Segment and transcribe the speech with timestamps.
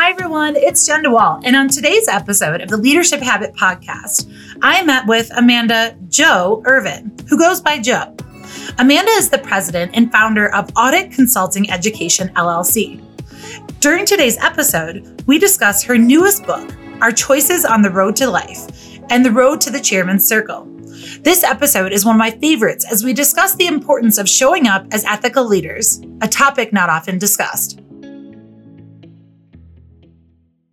[0.00, 0.56] Hi, everyone.
[0.56, 1.42] It's Jenn DeWall.
[1.44, 7.28] And on today's episode of the Leadership Habit Podcast, I met with Amanda Jo Erven,
[7.28, 8.16] who goes by Jo.
[8.78, 13.04] Amanda is the president and founder of Audit Consulting Education LLC.
[13.80, 18.70] During today's episode, we discuss her newest book, Our Choices on the Road to Life,
[19.10, 20.64] and the Road to the Chairman's Circle.
[21.20, 24.86] This episode is one of my favorites as we discuss the importance of showing up
[24.92, 27.82] as ethical leaders, a topic not often discussed.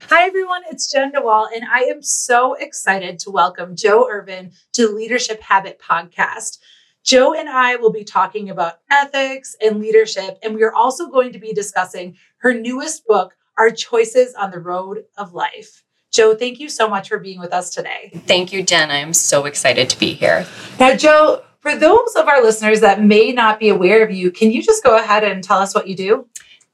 [0.10, 0.62] Hi, everyone.
[0.72, 5.42] It's Jenn DeWall, and I am so excited to welcome Jo Erven to the Leadership
[5.42, 6.60] Habit Podcast.
[7.04, 11.34] Jo and I will be talking about ethics and leadership, and we are also going
[11.34, 15.84] to be discussing her newest book, Our Choices on the Road of Life.
[16.14, 18.12] Jo, thank you so much for being with us today.
[18.28, 18.92] Thank you, Jenn.
[18.92, 20.48] I am so excited to be here.
[20.80, 24.52] Now, Jo, for those of our listeners that may not be aware of you, can
[24.52, 26.28] you just go ahead and tell us what you do?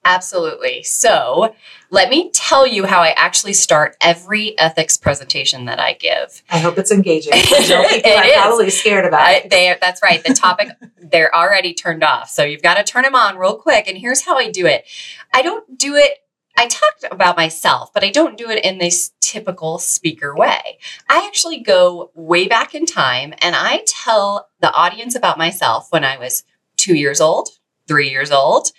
[0.05, 0.83] Absolutely.
[0.83, 1.55] So,
[1.93, 6.41] let me tell you how I actually start every ethics presentation that I give.
[6.49, 7.33] I hope it's engaging.
[7.35, 8.33] I people are It is.
[8.41, 9.51] probably scared about I, it.
[9.51, 10.23] they, that's right.
[10.23, 10.69] The topic,
[10.99, 12.31] they're already turned off.
[12.31, 13.87] So you've got to turn them on real quick.
[13.87, 14.85] And here's how I do it
[15.31, 16.17] I don't do it,
[16.57, 20.79] I talked about myself, but I don't do it in this typical speaker way.
[21.07, 26.03] I actually go way back in time and I tell the audience about myself when
[26.03, 26.43] I was
[26.75, 27.49] two years old,
[27.87, 28.71] three years old,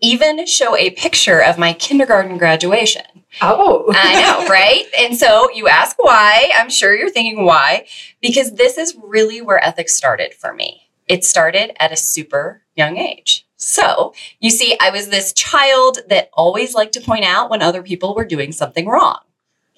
[0.00, 3.02] even show a picture of my kindergarten graduation.
[3.42, 4.84] Oh, I know, right?
[4.98, 6.50] And so you ask why.
[6.56, 7.86] I'm sure you're thinking why,
[8.20, 10.88] because this is really where ethics started for me.
[11.06, 13.46] It started at a super young age.
[13.56, 17.82] So you see, I was this child that always liked to point out when other
[17.82, 19.18] people were doing something wrong.
[19.20, 19.24] Oh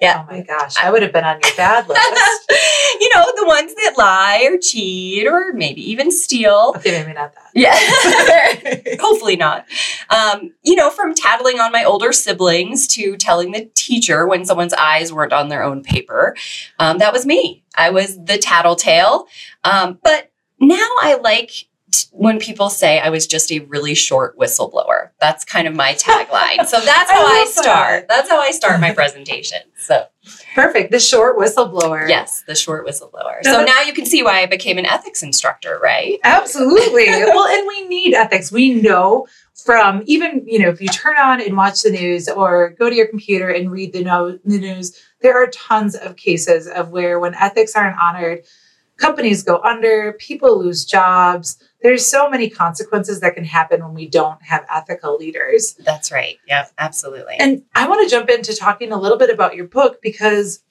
[0.00, 0.26] yeah.
[0.26, 2.00] Oh my gosh, I would have been on your bad list.
[3.00, 6.74] you know, the ones that lie or cheat or maybe even steal.
[6.76, 7.50] okay, maybe not that.
[7.54, 8.96] Yeah.
[9.00, 9.64] Hopefully not.
[10.10, 14.74] Um, you know, from tattling on my older siblings to telling the teacher when someone's
[14.74, 16.36] eyes weren't on their own paper.
[16.78, 17.64] Um, that was me.
[17.76, 19.26] I was the tattletale.
[19.64, 21.52] Um, but now I like
[22.12, 25.10] when people say I was just a really short whistleblower.
[25.20, 26.66] That's kind of my tagline.
[26.66, 27.62] so that's how I, that.
[27.62, 28.08] start.
[28.08, 29.58] That's how I start my presentation.
[29.78, 30.06] So,
[30.54, 30.90] Perfect.
[30.90, 32.08] The short whistleblower.
[32.08, 33.40] yes, the short whistleblower.
[33.44, 36.18] No, So now you can see why I became an ethics instructor, right?
[36.24, 37.06] Absolutely.
[37.08, 38.50] well, and we need ethics.
[38.50, 39.26] We know
[39.64, 42.96] from even, you know, if you turn on and watch the news or go to
[42.96, 47.20] your computer and read the, no- the news, there are tons of cases of where
[47.20, 48.40] when ethics aren't honored,
[48.96, 51.62] companies go under, people lose jobs.
[51.82, 55.74] There's so many consequences that can happen when we don't have ethical leaders.
[55.74, 56.38] That's right.
[56.46, 57.36] Yeah, absolutely.
[57.38, 60.62] And I want to jump into talking a little bit about your book because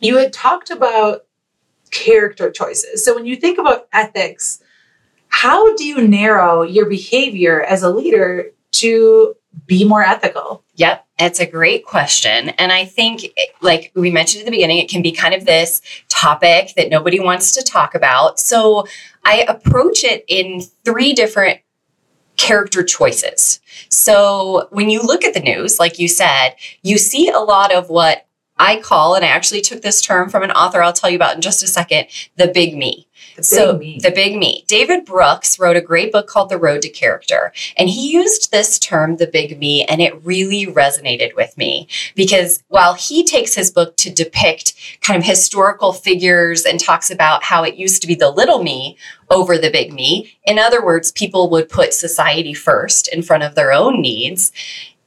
[0.00, 1.26] you had talked about
[1.90, 3.04] character choices.
[3.04, 4.62] So when you think about ethics,
[5.28, 9.34] how do you narrow your behavior as a leader to
[9.66, 10.64] be more ethical?
[10.76, 12.50] Yep, it's a great question.
[12.50, 13.22] And I think,
[13.60, 17.20] like we mentioned at the beginning, it can be kind of this topic that nobody
[17.20, 18.38] wants to talk about.
[18.38, 18.86] So
[19.24, 21.60] I approach it in three different
[22.36, 23.60] character choices.
[23.88, 27.88] So when you look at the news, like you said, you see a lot of
[27.88, 28.26] what
[28.58, 31.34] I call, and I actually took this term from an author I'll tell you about
[31.34, 32.06] in just a second,
[32.36, 33.08] the big me.
[33.36, 33.98] The so me.
[34.02, 34.64] the big me.
[34.66, 38.78] David Brooks wrote a great book called The Road to Character, and he used this
[38.78, 43.70] term, the big me, and it really resonated with me because while he takes his
[43.70, 48.14] book to depict kind of historical figures and talks about how it used to be
[48.14, 48.96] the little me
[49.30, 53.54] over the big me, in other words, people would put society first in front of
[53.54, 54.52] their own needs.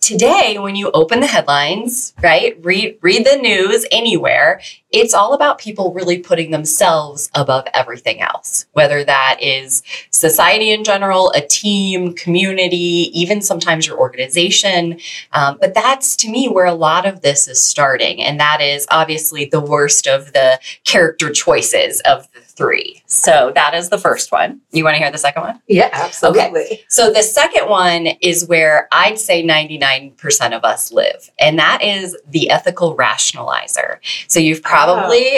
[0.02, 4.62] Today, when you open the headlines, right, read read the news anywhere,
[4.96, 10.86] it's all about people really putting themselves above everything else, whether that is society in
[10.86, 14.98] general, a team, community, even sometimes your organization.
[15.34, 18.22] Um, but that's to me where a lot of this is starting.
[18.22, 23.04] And that is obviously the worst of the character choices of the three.
[23.06, 24.62] So that is the first one.
[24.72, 25.62] You want to hear the second one?
[25.68, 26.62] yeah, absolutely.
[26.62, 26.86] Okay.
[26.88, 32.16] So the second one is where I'd say 99% of us live, and that is
[32.28, 33.98] the ethical rationalizer.
[34.28, 34.85] So you've probably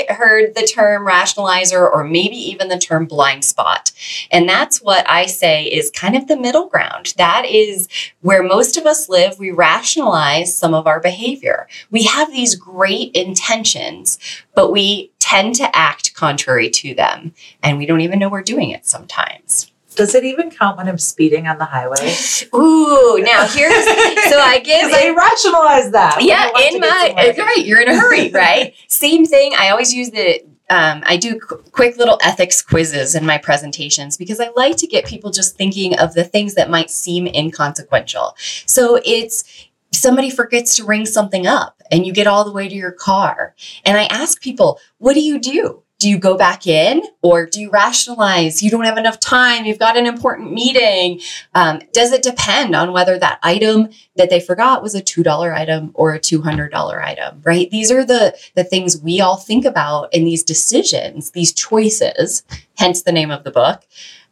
[0.09, 3.91] heard the term rationalizer or maybe even the term blind spot.
[4.31, 7.13] And that's what I say is kind of the middle ground.
[7.17, 7.87] That is
[8.21, 9.39] where most of us live.
[9.39, 11.67] We rationalize some of our behavior.
[11.91, 14.19] We have these great intentions,
[14.55, 18.71] but we tend to act contrary to them, and we don't even know we're doing
[18.71, 19.71] it sometimes.
[19.97, 22.15] Does it even count when I'm speeding on the highway?
[22.55, 23.83] Ooh, now here's
[24.29, 26.19] so I give Because I rationalize that.
[26.21, 28.75] Yeah, in my right, you're in a hurry, right?
[28.87, 29.53] Same thing.
[29.57, 30.45] I always use the.
[30.69, 34.87] Um, I do qu- quick little ethics quizzes in my presentations because I like to
[34.87, 38.35] get people just thinking of the things that might seem inconsequential.
[38.65, 39.45] So it's
[39.93, 43.55] somebody forgets to ring something up and you get all the way to your car.
[43.85, 45.83] And I ask people, what do you do?
[45.99, 48.61] Do you go back in or do you rationalize?
[48.61, 49.65] You don't have enough time.
[49.65, 51.21] You've got an important meeting.
[51.55, 55.91] Um, does it depend on whether that item that they forgot was a $2 item
[55.95, 57.69] or a $200 item, right?
[57.71, 62.43] These are the, the things we all think about in these decisions, these choices,
[62.77, 63.83] hence the name of the book,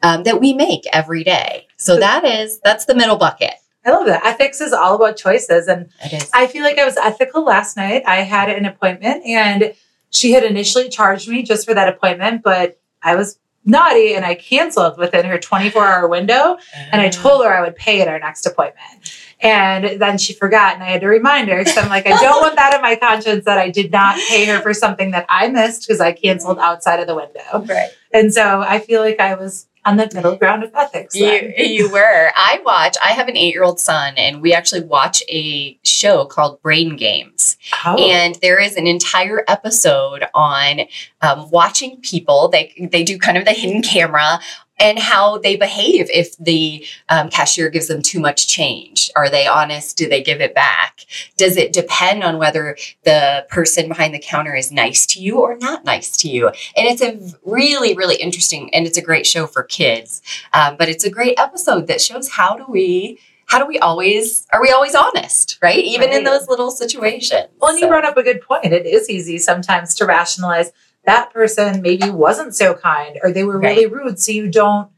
[0.04, 1.68] um, that we make every day.
[1.78, 3.56] So that is, that's the middle bucket.
[3.86, 4.26] I love that.
[4.26, 5.68] Ethics is all about choices.
[5.68, 5.90] And
[6.34, 8.04] I feel like I was ethical last night.
[8.08, 9.74] I had an appointment and
[10.16, 14.36] she had initially charged me just for that appointment, but I was naughty and I
[14.36, 16.58] canceled within her 24 hour window.
[16.92, 19.12] And I told her I would pay at our next appointment.
[19.42, 21.66] And then she forgot and I had to remind her.
[21.66, 24.46] So I'm like, I don't want that in my conscience that I did not pay
[24.46, 27.66] her for something that I missed because I canceled outside of the window.
[27.68, 27.90] Right.
[28.14, 31.16] And so I feel like I was on the middle ground of ethics.
[31.16, 32.32] You, you were.
[32.36, 36.26] I watch, I have an eight year old son, and we actually watch a show
[36.26, 37.58] called Brain Games.
[37.86, 37.96] Oh.
[37.96, 40.82] And there is an entire episode on
[41.22, 42.50] um, watching people.
[42.50, 44.40] They, they do kind of the hidden camera
[44.80, 49.10] and how they behave if the um, cashier gives them too much change.
[49.16, 49.98] Are they honest?
[49.98, 51.06] Do they give it back?
[51.38, 55.58] Does it depend on whether the person behind the counter is nice to you or
[55.58, 56.48] not nice to you?
[56.48, 60.22] And it's a really, really interesting and it's a great show for kids.
[60.54, 64.48] Um, but it's a great episode that shows how do we how do we always
[64.52, 66.18] are we always honest right even right.
[66.18, 67.86] in those little situations well and so.
[67.86, 70.72] you brought up a good point it is easy sometimes to rationalize
[71.06, 74.20] that person maybe wasn't so kind or they were really rude.
[74.20, 74.90] So you don't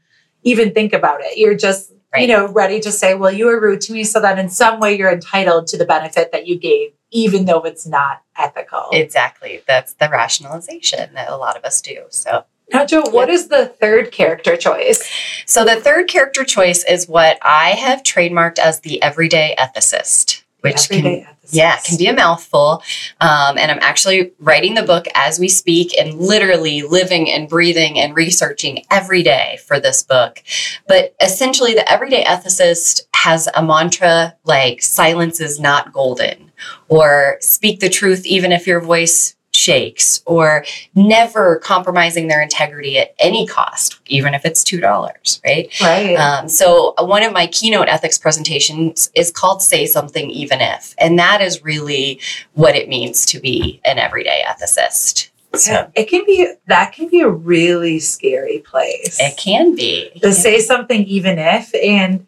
[0.42, 1.38] even think about it.
[1.38, 2.22] You're just, right.
[2.22, 4.04] you know, ready to say, well, you were rude to me.
[4.04, 7.62] So that in some way you're entitled to the benefit that you gave, even though
[7.62, 8.88] it's not ethical.
[8.92, 9.62] Exactly.
[9.66, 12.04] That's the rationalization that a lot of us do.
[12.10, 12.44] So.
[12.70, 15.10] Now, Jo, what is the third character choice?
[15.46, 20.88] So, the third character choice is what I have trademarked as the everyday ethicist, which
[20.88, 22.82] can yeah, can be a mouthful.
[23.20, 27.98] Um, and I'm actually writing the book as we speak and literally living and breathing
[27.98, 30.42] and researching every day for this book.
[30.86, 36.52] But essentially, the everyday ethicist has a mantra like silence is not golden
[36.88, 40.64] or speak the truth even if your voice shakes or
[40.94, 45.80] never compromising their integrity at any cost, even if it's $2, right?
[45.80, 46.14] Right.
[46.14, 50.94] Um, so, one of my keynote ethics presentations is called Say Something Even If.
[50.98, 52.20] And that is really
[52.54, 55.30] what it means to be an everyday ethicist.
[55.54, 55.90] So.
[55.94, 59.18] It can be that can be a really scary place.
[59.18, 60.10] It can be.
[60.20, 62.26] To say something even if and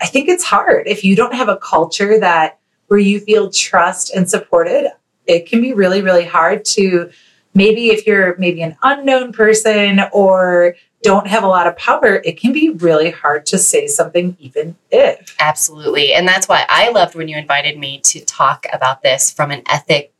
[0.00, 2.58] I think it's hard if you don't have a culture that
[2.88, 4.90] where you feel trust and supported
[5.26, 7.10] it can be really, really hard to
[7.54, 12.38] maybe if you're maybe an unknown person or don't have a lot of power, it
[12.38, 15.34] can be really hard to say something, even if.
[15.40, 16.14] Absolutely.
[16.14, 19.62] And that's why I loved when you invited me to talk about this from an
[19.68, 20.12] ethic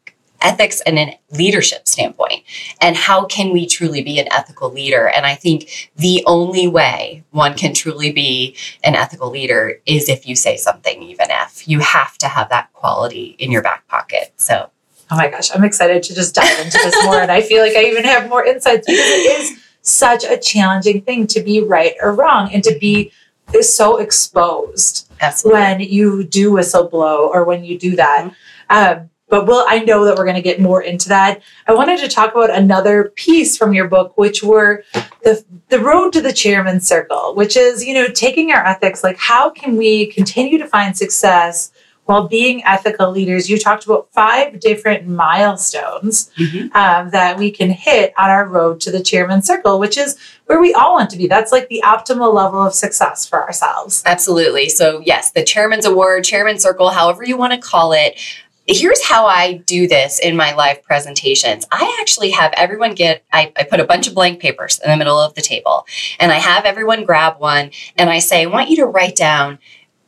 [0.42, 2.42] ethics and a leadership standpoint
[2.80, 7.22] and how can we truly be an ethical leader and i think the only way
[7.30, 11.78] one can truly be an ethical leader is if you say something even if you
[11.78, 14.68] have to have that quality in your back pocket so
[15.12, 17.20] oh my gosh, I'm excited to just dive into this more.
[17.20, 21.02] And I feel like I even have more insights because it is such a challenging
[21.02, 23.12] thing to be right or wrong and to be
[23.52, 25.60] is so exposed Absolutely.
[25.60, 28.24] when you do whistle blow or when you do that.
[28.70, 29.00] Mm-hmm.
[29.00, 31.40] Um, but will I know that we're going to get more into that.
[31.66, 34.84] I wanted to talk about another piece from your book, which were
[35.22, 39.16] the the road to the chairman's circle, which is you know taking our ethics, like
[39.18, 41.72] how can we continue to find success
[42.04, 46.76] while being ethical leaders, you talked about five different milestones mm-hmm.
[46.76, 50.60] um, that we can hit on our road to the chairman circle, which is where
[50.60, 51.28] we all want to be.
[51.28, 54.02] That's like the optimal level of success for ourselves.
[54.04, 54.68] Absolutely.
[54.68, 58.18] So, yes, the chairman's award, chairman circle, however you want to call it.
[58.66, 61.66] Here's how I do this in my live presentations.
[61.72, 64.96] I actually have everyone get, I, I put a bunch of blank papers in the
[64.96, 65.84] middle of the table,
[66.20, 69.58] and I have everyone grab one, and I say, I want you to write down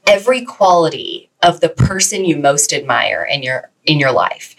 [0.07, 4.57] every quality of the person you most admire in your in your life.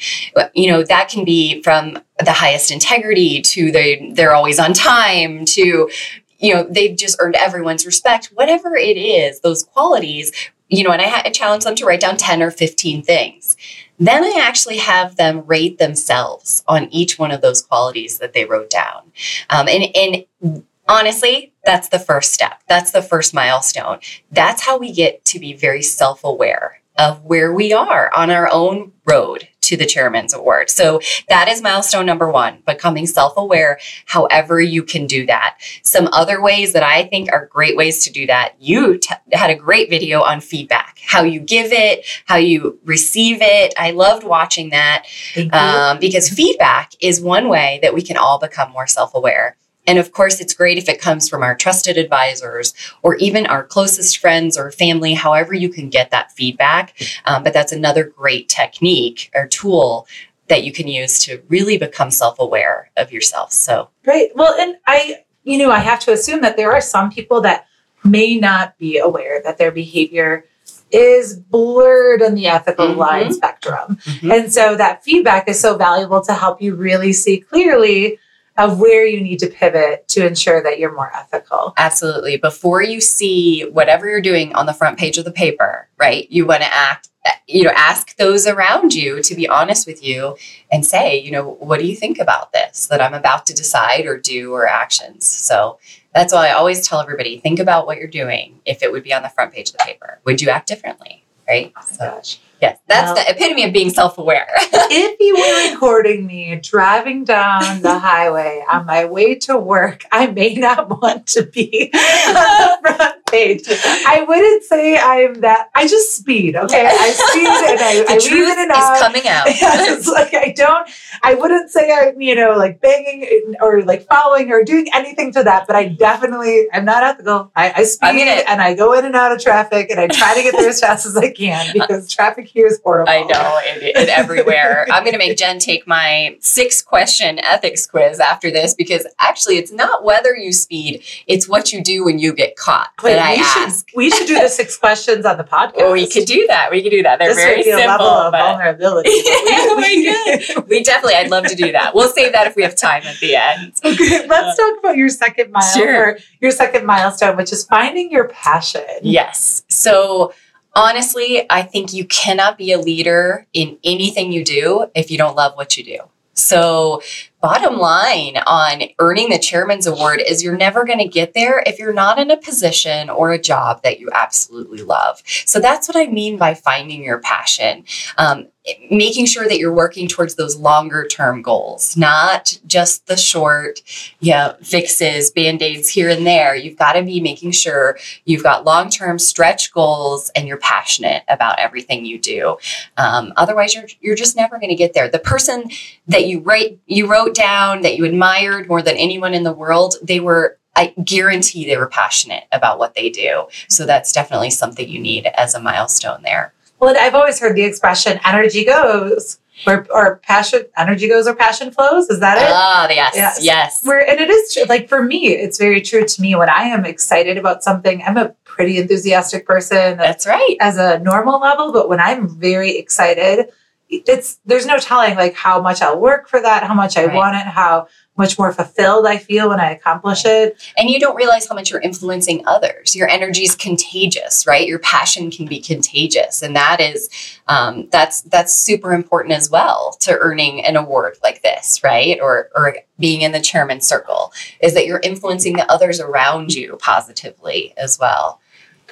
[0.53, 5.45] You know, that can be from the highest integrity to they they're always on time
[5.45, 5.89] to
[6.37, 8.31] you know, they've just earned everyone's respect.
[8.33, 10.31] Whatever it is, those qualities,
[10.69, 13.57] you know, and I, I challenge them to write down 10 or 15 things.
[13.97, 18.45] Then I actually have them rate themselves on each one of those qualities that they
[18.45, 19.11] wrote down.
[19.49, 22.61] Um, and, and honestly, that's the first step.
[22.67, 23.99] That's the first milestone.
[24.31, 28.49] That's how we get to be very self aware of where we are on our
[28.51, 30.69] own road to the chairman's award.
[30.69, 35.57] So that is milestone number one, becoming self aware, however you can do that.
[35.83, 38.53] Some other ways that I think are great ways to do that.
[38.59, 43.39] You t- had a great video on feedback, how you give it, how you receive
[43.41, 43.73] it.
[43.77, 45.05] I loved watching that
[45.51, 49.57] um, because feedback is one way that we can all become more self aware.
[49.87, 52.73] And of course, it's great if it comes from our trusted advisors
[53.03, 56.93] or even our closest friends or family, however you can get that feedback.
[57.25, 60.07] Um, but that's another great technique or tool
[60.47, 63.51] that you can use to really become self aware of yourself.
[63.51, 64.29] So, right.
[64.35, 67.67] Well, and I, you know, I have to assume that there are some people that
[68.03, 70.45] may not be aware that their behavior
[70.91, 72.99] is blurred on the ethical mm-hmm.
[72.99, 73.95] line spectrum.
[73.95, 74.31] Mm-hmm.
[74.31, 78.19] And so that feedback is so valuable to help you really see clearly
[78.57, 81.73] of where you need to pivot to ensure that you're more ethical.
[81.77, 82.37] Absolutely.
[82.37, 86.29] Before you see whatever you're doing on the front page of the paper, right?
[86.31, 87.09] You want to act
[87.47, 90.35] you know ask those around you to be honest with you
[90.71, 94.05] and say you know what do you think about this that i'm about to decide
[94.05, 95.79] or do or actions so
[96.13, 99.13] that's why i always tell everybody think about what you're doing if it would be
[99.13, 102.39] on the front page of the paper would you act differently right oh so gosh.
[102.65, 104.47] Yes, that's well, the epitome of being self aware.
[104.61, 110.27] if you were recording me driving down the highway on my way to work, I
[110.27, 113.63] may not want to be on the front page.
[113.67, 115.69] I wouldn't say I'm that.
[115.75, 116.87] I just speed, okay?
[116.89, 119.43] I speed and I, the I truth it is coming out.
[119.47, 120.89] it's like I don't,
[121.23, 125.43] I wouldn't say I'm, you know, like banging or like following or doing anything to
[125.43, 127.51] that, but I definitely, I'm not ethical.
[127.55, 130.41] I, I speed and I go in and out of traffic and I try to
[130.41, 133.11] get there as fast as I can because uh, traffic here is horrible.
[133.11, 134.87] I know, and, everywhere.
[134.89, 139.57] I'm going to make Jenn take my six question ethics quiz after this because actually
[139.57, 142.91] it's not whether you speed, it's what you do when you get caught.
[143.03, 143.89] Wait, I we ask.
[143.89, 145.73] Should, we should do the six questions on the podcast.
[145.79, 146.71] Oh, we could do that.
[146.71, 147.19] We could do that.
[147.19, 147.87] They're this very simple.
[147.87, 148.39] level of but...
[148.39, 149.09] vulnerability.
[149.13, 150.69] oh my god.
[150.69, 151.15] we definitely.
[151.15, 151.93] I'd love to do that.
[151.93, 153.73] We'll save that if we have time at the end.
[153.83, 155.83] Okay, let's uh, talk about your second milestone.
[155.83, 156.17] Sure.
[156.39, 158.85] Your second milestone, which is finding your passion.
[159.01, 159.63] Yes.
[159.67, 160.33] So
[160.75, 165.35] honestly, I think you cannot be a leader in anything you do if you don't
[165.35, 165.99] love what you do.
[166.33, 167.01] So,
[167.41, 171.77] bottom line on earning the chairman's award is you're never going to get there if
[171.79, 175.21] you're not in a position or a job that you absolutely love.
[175.25, 177.85] So, that's what I mean by finding your passion.
[178.17, 178.47] Um,
[178.89, 183.81] making sure that you're working towards those longer term goals, not just the short,
[184.19, 186.55] yeah, fixes, band-aids here and there.
[186.55, 191.59] You've got to be making sure you've got long-term stretch goals and you're passionate about
[191.59, 192.57] everything you do.
[192.97, 195.09] Um, otherwise, you're you're just never going to get there.
[195.09, 195.69] The person
[196.07, 199.95] that you write you wrote down that you admired more than anyone in the world,
[200.01, 203.47] they were I guarantee they were passionate about what they do.
[203.69, 206.53] So that's definitely something you need as a milestone there.
[206.79, 211.71] Well, I've always heard the expression energy goes or, or passion energy goes or passion
[211.71, 212.09] flows.
[212.09, 212.51] Is that it?
[212.51, 213.39] Ah, yes, yes.
[213.41, 213.85] yes.
[213.85, 214.63] Where and it is true.
[214.65, 218.03] Like for me, it's very true to me when I am excited about something.
[218.05, 219.97] I'm a pretty enthusiastic person.
[219.97, 220.57] That's right.
[220.59, 223.49] As a normal level, but when I'm very excited,
[223.89, 227.15] it's there's no telling like how much I'll work for that, how much I right.
[227.15, 227.87] want it, how
[228.17, 230.61] much more fulfilled I feel when I accomplish it.
[230.77, 232.95] And you don't realize how much you're influencing others.
[232.95, 234.67] Your energy is contagious, right?
[234.67, 237.09] Your passion can be contagious, and that is
[237.47, 242.19] um, that's that's super important as well to earning an award like this, right?
[242.21, 246.77] Or or being in the chairman circle is that you're influencing the others around you
[246.81, 248.39] positively as well.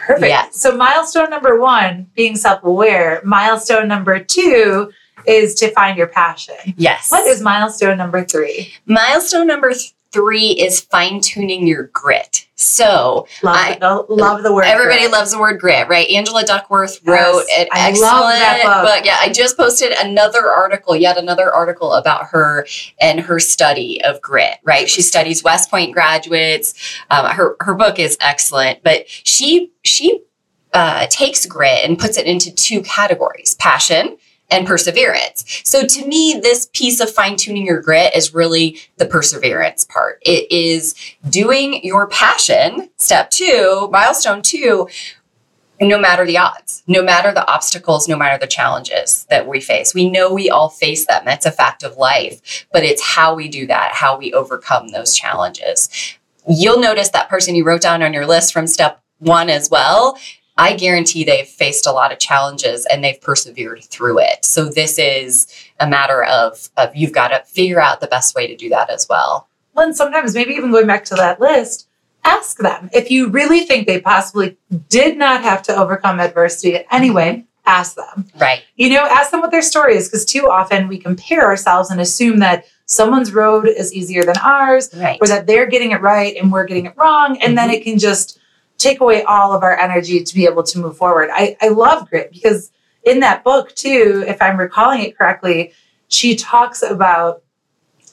[0.05, 0.27] Perfect.
[0.27, 0.61] Yes.
[0.61, 3.21] So milestone number one, being self-aware.
[3.23, 4.91] Milestone number two
[5.25, 6.55] is to find your passion.
[6.77, 7.09] Yes.
[7.09, 8.73] What is milestone number three?
[8.85, 9.73] Milestone number
[10.13, 12.47] three is fine tuning your grit.
[12.55, 14.65] So love, I, the, love the word.
[14.65, 15.11] Everybody grit.
[15.11, 16.07] loves the word grit, right?
[16.09, 19.05] Angela Duckworth wrote yes, an I excellent book.
[19.05, 22.65] Yeah, I just posted another article, yet another article about her
[23.01, 24.59] and her study of grit.
[24.63, 26.95] Right, she studies West Point graduates.
[27.09, 30.21] Um, her her book is excellent, but she she
[30.73, 34.17] uh, takes grit and puts it into two categories: passion
[34.49, 35.61] and perseverance.
[35.63, 40.19] So to me, this piece of fine tuning your grit is really the perseverance part.
[40.21, 40.95] It is
[41.29, 44.87] doing your passion, step two, milestone two,
[45.81, 49.93] no matter the odds, no matter the obstacles, no matter the challenges that we face.
[49.93, 51.23] We know we all face them.
[51.25, 55.15] That's a fact of life, but it's how we do that, how we overcome those
[55.15, 55.89] challenges.
[56.47, 60.17] You'll notice that person you wrote down on your list from step one as well
[60.57, 64.45] I guarantee they've faced a lot of challenges and they've persevered through it.
[64.45, 65.47] So this is
[65.79, 68.89] a matter of, of you've got to figure out the best way to do that
[68.89, 69.47] as well.
[69.73, 71.87] Well, and sometimes maybe even going back to that list,
[72.23, 74.55] ask them if you really think they possibly
[74.89, 77.45] did not have to overcome adversity anyway.
[77.65, 78.27] ask them.
[78.37, 78.61] Right.
[78.75, 82.01] You know, ask them what their story is because too often we compare ourselves and
[82.01, 85.17] assume that someone's road is easier than ours Right.
[85.21, 87.37] or that they're getting it right and we're getting it wrong.
[87.41, 87.73] And then Mhm.
[87.75, 88.37] it can just
[88.83, 91.29] take away all of our energy to be able to move forward.
[91.31, 92.71] I, I love grit because
[93.03, 95.73] in that book, too, if I'm recalling it correctly,
[96.09, 97.43] she talks about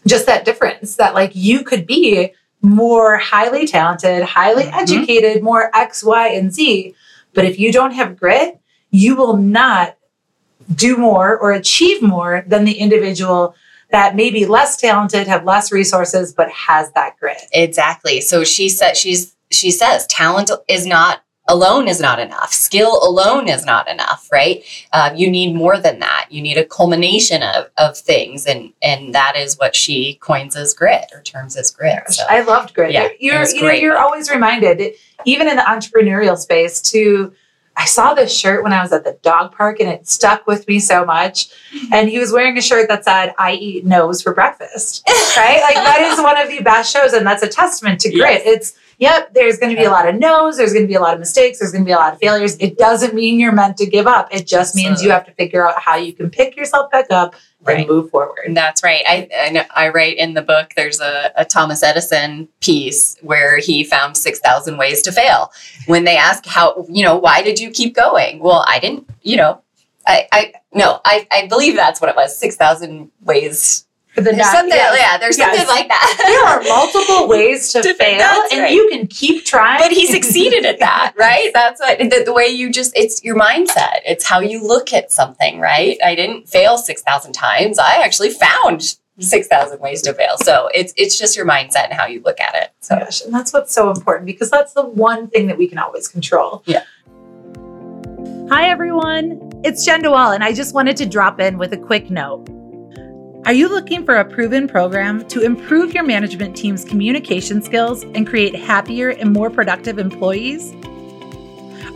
[0.06, 4.82] just that difference that like you could be more highly talented, highly Mhm.
[4.82, 6.94] educated, more X, Y, and Z.
[7.34, 8.58] But if you don't have grit,
[8.90, 9.96] you will not
[10.74, 13.54] do more or achieve more than the individual
[13.90, 17.42] that may be less talented, have less resources, but has that grit.
[17.52, 18.20] Exactly.
[18.20, 22.52] So she said she's she says talent is not alone is not enough.
[22.52, 24.64] Skill alone is not enough, right?
[24.92, 26.26] Uh, you need more than that.
[26.30, 30.72] You need a culmination of, of things, and and that is what she coins as
[30.72, 32.08] grit or terms as grit.
[32.10, 32.92] So I loved grit.
[32.92, 37.32] Yeah, you're you know, you're always reminded, even in the entrepreneurial space, to
[37.76, 40.68] I saw this shirt when I was at the dog park and it stuck with
[40.68, 41.48] me so much.
[41.92, 45.02] And he was wearing a shirt that said, I eat nose for breakfast.
[45.36, 45.60] Right?
[45.62, 48.42] Like that is one of the best shows, and that's a testament to grit.
[48.44, 51.18] It's yep, there's gonna be a lot of no's, there's gonna be a lot of
[51.20, 52.56] mistakes, there's gonna be a lot of failures.
[52.58, 54.28] It doesn't mean you're meant to give up.
[54.32, 57.34] It just means you have to figure out how you can pick yourself back up
[57.66, 58.38] and move forward.
[58.54, 59.02] That's right.
[59.06, 60.72] I, I know- I write in the book.
[60.76, 65.50] There's a, a Thomas Edison piece where he found six thousand ways to fail.
[65.86, 68.38] When they ask how, you know, why did you keep going?
[68.38, 69.08] Well, I didn't.
[69.22, 69.60] You know,
[70.06, 72.36] I, I no, I, I believe that's what it was.
[72.36, 73.86] Six thousand ways.
[74.16, 74.96] The There's something, yes.
[74.98, 75.18] yeah.
[75.18, 75.56] There's Yes.
[75.56, 76.14] something like that.
[76.26, 78.72] there are multiple ways to To- fail, and right.
[78.74, 79.80] you can keep trying.
[79.80, 81.50] but he succeeded at that, right?
[81.54, 84.00] That's what the, the way you just it's your mindset.
[84.04, 85.96] It's how you look at something, right?
[86.04, 87.78] I didn't fail 6,000 times.
[87.78, 90.36] I actually found 6,000 ways to fail.
[90.38, 92.70] So it's it's just your mindset and how you look at it.
[92.80, 95.78] So Gosh, and that's what's so important because that's the one thing that we can
[95.78, 96.62] always control.
[96.66, 96.82] Yeah.
[98.50, 99.52] Hi, everyone.
[99.64, 102.48] It's Jenn DeWall, and I just wanted to drop in with a quick note.
[103.46, 108.26] Are you looking for a proven program to improve your management team's communication skills and
[108.26, 110.74] create happier and more productive employees?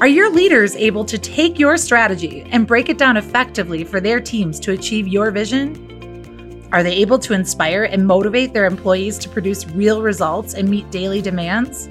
[0.01, 4.21] Are your leaders able to take your strategy and break it down effectively for their
[4.21, 6.67] teams to achieve your vision?
[6.73, 10.91] Are they able to inspire and motivate their employees to produce real results and meet
[10.91, 11.91] daily demands?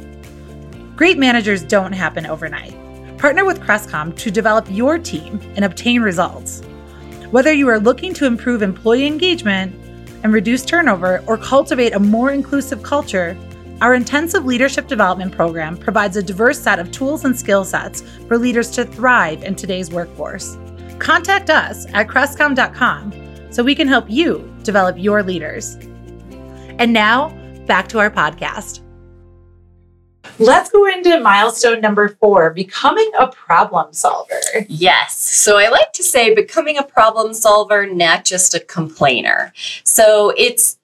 [0.95, 2.75] Great managers don't happen overnight.
[3.19, 6.63] Partner with Crestcom to develop your team and obtain results.
[7.33, 9.73] Whether you are looking to improve employee engagement
[10.21, 13.35] and reduce turnover or cultivate a more inclusive culture,
[13.81, 18.37] our intensive leadership development program provides a diverse set of tools and skill sets for
[18.37, 20.59] leaders to thrive in today's workforce.
[20.99, 23.11] Contact us at crestcom.com
[23.49, 25.73] so we can help you develop your leaders.
[26.77, 27.29] And now,
[27.65, 28.82] back to our podcast.
[30.39, 34.39] Let's go into milestone number four becoming a problem solver.
[34.67, 35.15] Yes.
[35.15, 39.53] So I like to say becoming a problem solver, not just a complainer.
[39.83, 40.77] So it's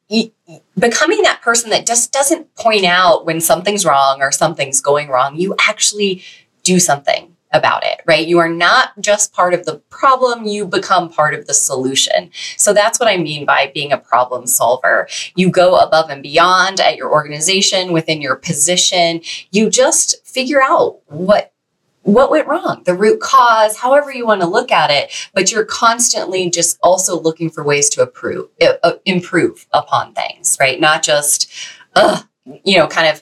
[0.77, 5.35] becoming that person that just doesn't point out when something's wrong or something's going wrong.
[5.35, 6.23] You actually
[6.63, 8.27] do something about it, right?
[8.27, 12.29] You are not just part of the problem, you become part of the solution.
[12.57, 15.07] So that's what I mean by being a problem solver.
[15.35, 19.21] You go above and beyond at your organization, within your position.
[19.51, 21.53] You just figure out what
[22.03, 25.65] what went wrong, the root cause, however you want to look at it, but you're
[25.65, 30.79] constantly just also looking for ways to improve, uh, improve upon things, right?
[30.79, 31.51] Not just,
[31.95, 32.21] uh,
[32.63, 33.21] you know, kind of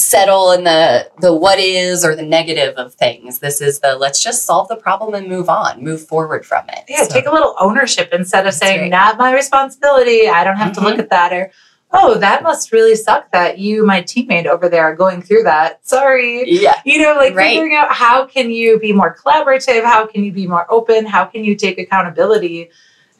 [0.00, 3.38] settle in the the what is or the negative of things.
[3.40, 6.84] This is the let's just solve the problem and move on, move forward from it.
[6.88, 8.90] Yeah, So- take a little ownership instead of saying, right.
[8.90, 10.28] not my responsibility.
[10.28, 11.00] I don't have to look Mhm.
[11.00, 11.32] at that.
[11.32, 11.50] Or,
[11.92, 15.80] oh, that must really suck that you, my teammate over there, are going through that.
[15.86, 16.44] Sorry.
[16.50, 16.74] yeah.
[16.84, 17.50] You know, like Right.
[17.50, 19.82] figuring out how can you be more collaborative?
[19.84, 21.04] How can you be more open?
[21.06, 22.70] How can you take accountability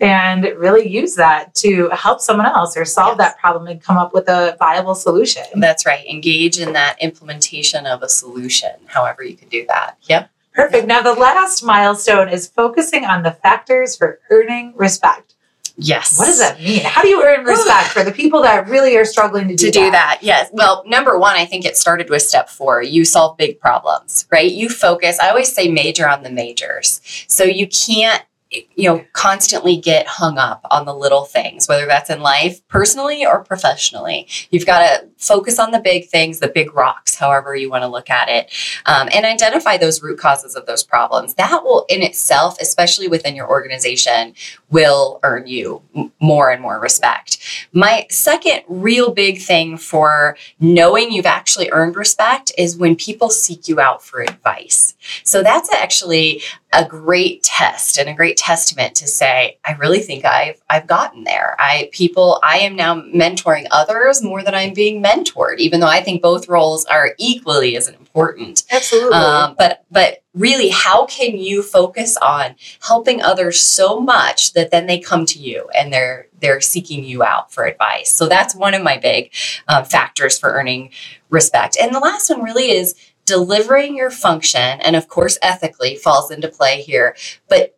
[0.00, 3.32] and really use that to help someone else or solve Yes.
[3.32, 5.44] that problem and come up with a viable solution?
[5.56, 6.04] That's right.
[6.06, 9.96] Engage in that implementation of a solution, however you can do that.
[10.02, 10.30] Yep.
[10.54, 10.86] Perfect.
[10.86, 15.34] Now, the last milestone is focusing on the factors for earning respect.
[15.76, 16.18] Yes.
[16.18, 16.82] What does that mean?
[16.84, 19.70] How do you earn respect for the people that really are struggling to do to
[19.70, 20.18] do that.
[20.20, 20.50] Yes.
[20.52, 22.82] Well, number one, I think it started with step four.
[22.82, 24.50] You solve big problems, right?
[24.50, 25.18] You focus.
[25.20, 27.00] I always say major on the majors.
[27.28, 32.10] So you can't you know constantly get hung up on the little things whether that's
[32.10, 34.26] in life personally or professionally.
[34.50, 37.88] You've got to focus on the big things the big rocks however you want to
[37.88, 38.52] look at it
[38.86, 41.34] um, and identify those root causes of those problems.
[41.34, 44.34] That will in itself especially within your organization
[44.70, 45.82] will earn you
[46.20, 47.38] more and more respect.
[47.72, 53.68] My second real big thing for knowing you've actually earned respect is when people seek
[53.68, 54.94] you out for advice.
[55.24, 60.24] So that's actually a great test and a great testament to say i really think
[60.24, 61.54] i've i've gotten there.
[61.58, 66.02] I people i am now mentoring others more than i'm being mentored even though i
[66.02, 68.64] think both roles are equally as important.
[68.70, 69.12] Absolutely.
[69.12, 74.86] um, but but really how can you focus on helping others so much that then
[74.86, 78.10] they come to you and they're they're seeking you out for advice?
[78.10, 79.32] So that's one of my big
[79.68, 80.90] um, factors for earning
[81.28, 81.76] respect.
[81.80, 82.94] And the last one really is
[83.26, 87.16] delivering your function and of course ethically falls into play here.
[87.48, 87.76] But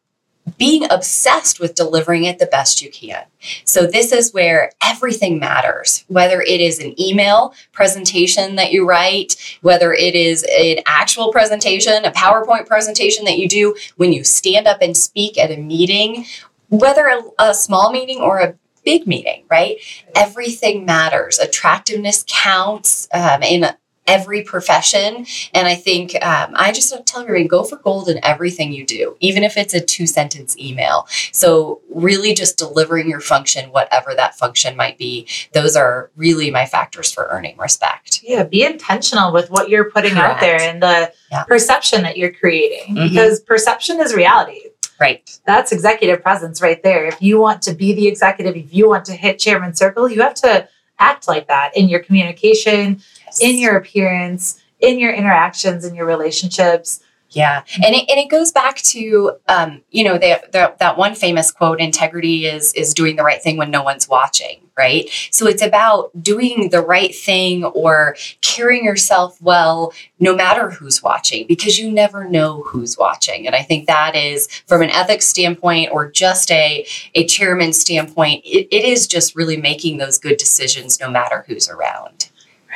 [0.58, 3.24] being obsessed with delivering it the best you can.
[3.64, 9.58] So, this is where everything matters, whether it is an email presentation that you write,
[9.62, 14.66] whether it is an actual presentation, a PowerPoint presentation that you do when you stand
[14.66, 16.26] up and speak at a meeting,
[16.68, 19.78] whether a, a small meeting or a big meeting, right?
[20.16, 21.38] Everything matters.
[21.38, 23.66] Attractiveness counts um, in
[24.06, 25.26] every profession.
[25.54, 29.16] And I think um, I just tell everybody go for gold in everything you do,
[29.20, 31.06] even if it's a two sentence email.
[31.32, 36.66] So, really just delivering your function, whatever that function might be, those are really my
[36.66, 38.20] factors for earning respect.
[38.24, 41.44] Yeah, be intentional with what you're putting out there and the Yeah.
[41.44, 43.08] perception that you're creating Mhm.
[43.10, 44.60] because perception is reality.
[45.00, 45.28] Right.
[45.46, 47.06] That's executive presence right there.
[47.06, 50.20] If you want to be the executive, if you want to hit chairman circle, you
[50.22, 53.02] have to act like that in your communication,
[53.40, 57.02] in your appearance, in your interactions, in your relationships.
[57.34, 61.14] Yeah, and it, and it goes back to um, you know the, the, that one
[61.14, 65.08] famous quote: "Integrity is is doing the right thing when no one's watching." Right.
[65.30, 71.46] So it's about doing the right thing or carrying yourself well, no matter who's watching,
[71.46, 73.46] because you never know who's watching.
[73.46, 78.44] And I think that is, from an ethics standpoint or just a a chairman standpoint,
[78.44, 82.28] it, it is just really making those good decisions, no matter who's around.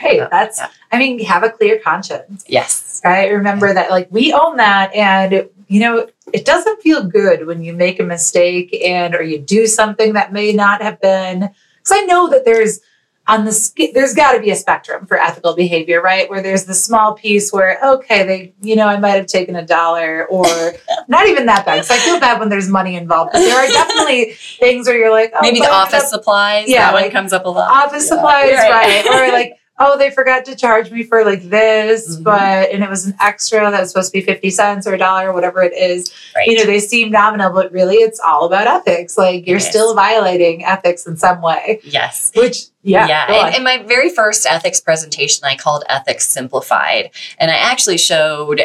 [0.03, 0.17] Right.
[0.17, 0.29] Yeah.
[0.31, 0.69] That's, Yeah.
[0.93, 2.45] I mean, have a clear conscience.
[2.47, 3.01] Yes.
[3.05, 3.31] right?
[3.33, 4.95] Remember that, like, we own that.
[4.95, 9.39] And, you know, it doesn't feel good when you make a mistake and, or you
[9.39, 12.81] do something that may not have been, because I know that there's,
[13.29, 16.31] on the there's got to be a spectrum for ethical behavior, right?
[16.31, 19.67] Where there's the small piece where okay, they you know I might have taken a
[19.67, 20.47] dollar or
[21.09, 21.75] not even that bad.
[21.83, 23.31] Because I feel bad when there's money involved.
[23.33, 26.69] But there are definitely things where you're like oh, Maybe the office up- supplies.
[26.69, 27.69] Yeah, that one comes up a lot.
[27.69, 28.15] office Yeah.
[28.15, 29.05] supplies, Right.
[29.05, 29.07] right?
[29.29, 32.25] or like, oh, they forgot to charge me for like this, Mhm.
[32.25, 34.99] but and it was an extra that was supposed to be 50 cents or a
[34.99, 36.13] dollar, whatever it is.
[36.35, 36.47] Right.
[36.49, 39.19] You know, they seem nominal, but really it's all about ethics.
[39.19, 39.67] Like you're is.
[39.67, 41.81] still violating ethics in some way.
[41.85, 42.33] yes.
[42.35, 43.07] Which yeah.
[43.09, 43.47] yeah.
[43.47, 47.11] And, and my very first ethics presentation, I called Ethics Simplified.
[47.39, 48.61] And I actually showed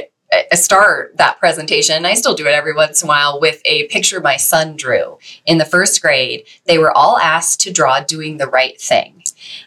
[0.54, 2.06] start that presentation.
[2.06, 5.18] I still do it every once in a while with a picture my son drew
[5.46, 6.46] in the first grade.
[6.66, 9.24] They were all asked to draw doing the right thing.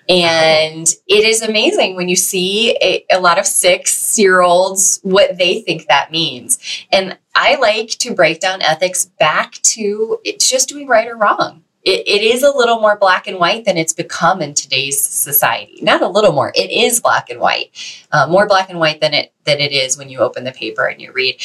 [0.08, 5.38] And it is amazing when you see a, a lot of six year olds what
[5.38, 6.58] they think that means.
[6.92, 11.63] And i like to break down ethics back to it's just doing right or wrong
[11.84, 15.78] it, it is a little more black and white than it's become in today's society.
[15.82, 17.70] Not a little more; it is black and white,
[18.10, 20.86] uh, more black and white than it than it is when you open the paper
[20.86, 21.40] and you read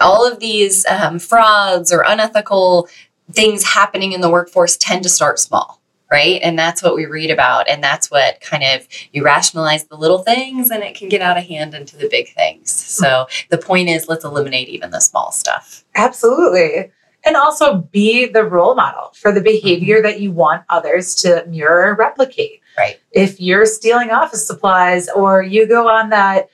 [0.00, 2.88] all of these um, frauds or unethical
[3.32, 4.76] things happening in the workforce.
[4.76, 6.40] Tend to start small, right?
[6.42, 10.18] And that's what we read about, and that's what kind of you rationalize the little
[10.20, 12.70] things, and it can get out of hand into the big things.
[12.70, 15.84] So the point is, let's eliminate even the small stuff.
[15.96, 16.92] Absolutely.
[17.26, 20.06] And also be the role model for the behavior mm-hmm.
[20.06, 22.60] that you want others to mirror or replicate.
[22.76, 23.00] Right.
[23.12, 26.48] If you're stealing office supplies or you go on that,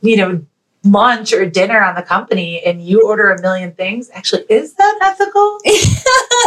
[0.00, 0.44] you know,
[0.84, 4.98] lunch or dinner on the company and you order a million things, actually, is that
[5.02, 5.58] ethical?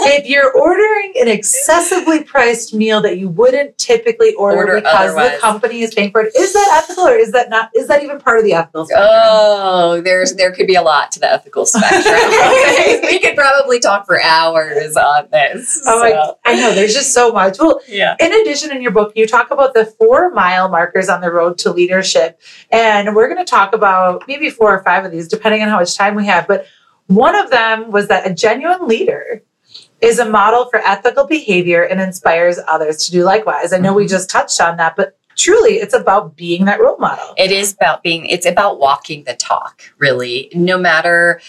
[0.04, 5.32] if you're ordering an excessively priced meal that you wouldn't typically order, Order because otherwise.
[5.34, 7.70] the company is paying for it, is that ethical or is that not?
[7.76, 9.08] Is that even part of the ethical spectrum?
[9.10, 12.04] Oh, there's there could be a lot to the ethical spectrum.
[13.04, 15.82] we could probably talk for hours on this.
[15.86, 16.74] Oh, so, I, I know.
[16.74, 17.58] There's just so much.
[17.60, 18.16] Well, yeah.
[18.20, 21.58] in addition, in your book, you talk about the four mile markers on the road
[21.60, 22.40] to leadership.
[22.72, 25.80] And we're going to talk about maybe four or five of these, depending on how
[25.80, 26.48] much time we have.
[26.48, 26.66] But
[27.08, 29.44] one of them was that a genuine leader
[30.02, 33.74] is a model for ethical behavior and inspires others to do likewise.
[33.74, 34.12] I know we mm-hmm.
[34.12, 37.34] just touched on that, but truly it's about being that role model.
[37.38, 40.52] It is about being, it's about walking the talk, really.
[40.54, 41.42] No matter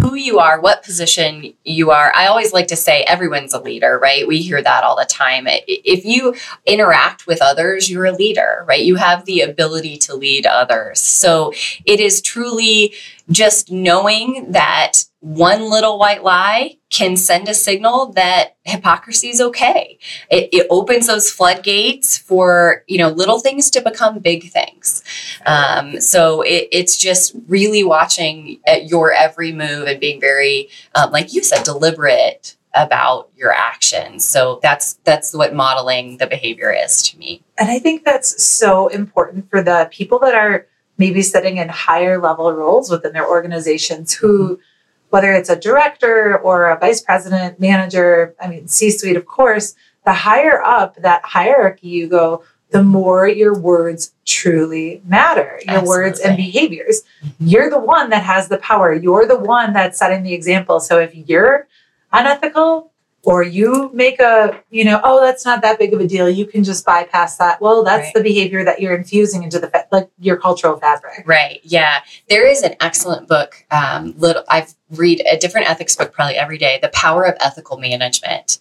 [0.00, 2.10] who you are, what position you are.
[2.14, 4.26] I always like to say everyone's a leader, right?
[4.26, 5.44] We hear that all the time.
[5.46, 8.82] If you interact with others, you're a leader, right?
[8.82, 11.00] You have the ability to lead others.
[11.00, 11.52] So
[11.84, 12.94] it is truly
[13.30, 19.98] just knowing that one little white lie can send a signal that hypocrisy is okay.
[20.30, 25.02] It, it, opens those floodgates for you know little things to become big things.
[25.46, 31.10] Um, so it, it's just really watching at your every move and being very, um,
[31.10, 34.24] like you said, deliberate about your actions.
[34.24, 37.42] So that's that's what modeling the behavior is to me.
[37.56, 40.66] And I think that's so important for the people that are
[40.98, 44.58] maybe sitting in higher level roles within their organizations who
[45.14, 49.76] whether it's a director or a vice president, manager, I mean, C suite, of course,
[50.04, 55.88] the higher up that hierarchy you go, the more your words truly matter, your Absolutely.
[55.88, 57.02] words and behaviors.
[57.24, 57.46] Mm-hmm.
[57.46, 58.92] You're the one that has the power.
[58.92, 60.80] You're the one that's setting the example.
[60.80, 61.68] So if you're
[62.12, 62.90] unethical,
[63.24, 66.28] or you make a you know oh that's not that big of a deal.
[66.28, 67.60] You can just bypass that.
[67.60, 68.14] Well that's right.
[68.14, 71.24] the behavior that you're infusing into the fa- like your cultural fabric.
[71.26, 71.60] Right.
[71.62, 72.00] Yeah.
[72.28, 76.58] There is an excellent book um, little i've read a different ethics book probably every
[76.58, 78.58] day the power of ethical management.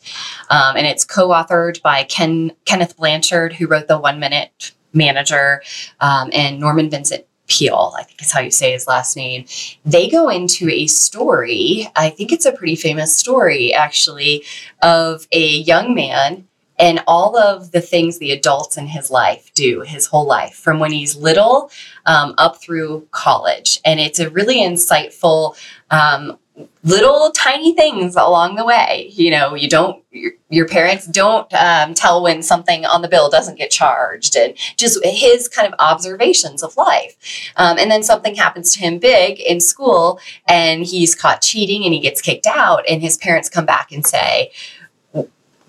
[0.50, 5.62] Um, and it's co-authored by ken kenneth blanchard who wrote the one minute manager
[6.00, 9.46] um, and norman vincent Peale, I think is how you say his last name.
[9.86, 14.44] They go into a story, I think it's a pretty famous story actually,
[14.82, 16.48] of a young man
[16.80, 20.80] and all of the things the adults in his life do his whole life from
[20.80, 21.70] when he's little
[22.06, 23.80] um, up through college.
[23.86, 25.56] And it's a really insightful
[25.92, 26.38] um,
[26.84, 29.10] little tiny things along the way.
[29.14, 30.04] You know, you don't,
[30.50, 35.04] your, parents don't um, tell when something on the bill doesn't get charged, and just
[35.04, 37.16] his kind of observations of life.
[37.56, 41.94] Um, and then something happens to him big in school, and he's caught cheating and
[41.94, 44.52] he gets kicked out, and his parents come back and say,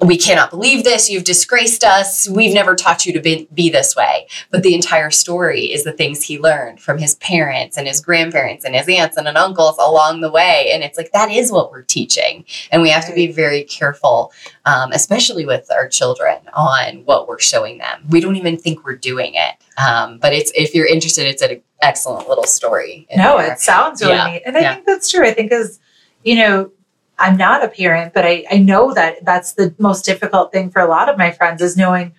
[0.07, 1.09] we cannot believe this.
[1.09, 2.29] You've disgraced us.
[2.29, 4.29] We've never taught you to be, be, this way.
[4.51, 8.65] But the entire story is the things he learned from his parents and his grandparents
[8.65, 10.71] and his aunts and uncles along the way.
[10.73, 12.45] And it's like, that is what we're teaching.
[12.71, 14.33] And we have to be very careful,
[14.65, 18.05] um, especially with our children, on what we're showing them.
[18.11, 19.55] We don't even think we're doing it.
[19.79, 23.07] Um, but it's if you're interested, it's an excellent little story.
[23.17, 23.53] No, there.
[23.53, 24.27] it sounds really yeah.
[24.27, 24.43] neat.
[24.45, 24.75] And I yeah.
[24.75, 25.27] think that's true.
[25.27, 25.81] I think as,
[26.23, 26.71] you know,
[27.19, 30.81] I'm not a parent, but I, I know that that's the most difficult thing for
[30.81, 32.15] a lot of my friends is knowing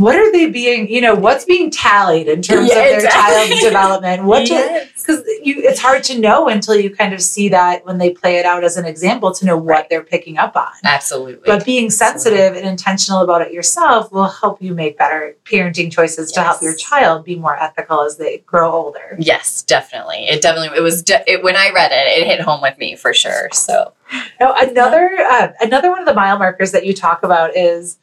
[0.00, 3.48] what are they being, you know, what's being tallied in terms yeah, of their exactly.
[3.48, 4.24] child's development?
[4.24, 4.90] What yes.
[4.96, 8.36] because you it's hard to know until you kind of see that when they play
[8.36, 9.88] it out as an example to know what right.
[9.90, 10.72] they're picking up on.
[10.84, 11.42] Absolutely.
[11.44, 12.60] But being sensitive Absolutely.
[12.60, 16.32] and intentional about it yourself will help you make better parenting choices yes.
[16.32, 19.16] to help your child be more ethical as they grow older.
[19.18, 20.24] Yes, definitely.
[20.28, 22.96] It definitely it was de- it, when I read it, it hit home with me
[22.96, 23.50] for sure.
[23.52, 23.92] So
[24.40, 27.98] now another uh, another one of the mile markers that you talk about is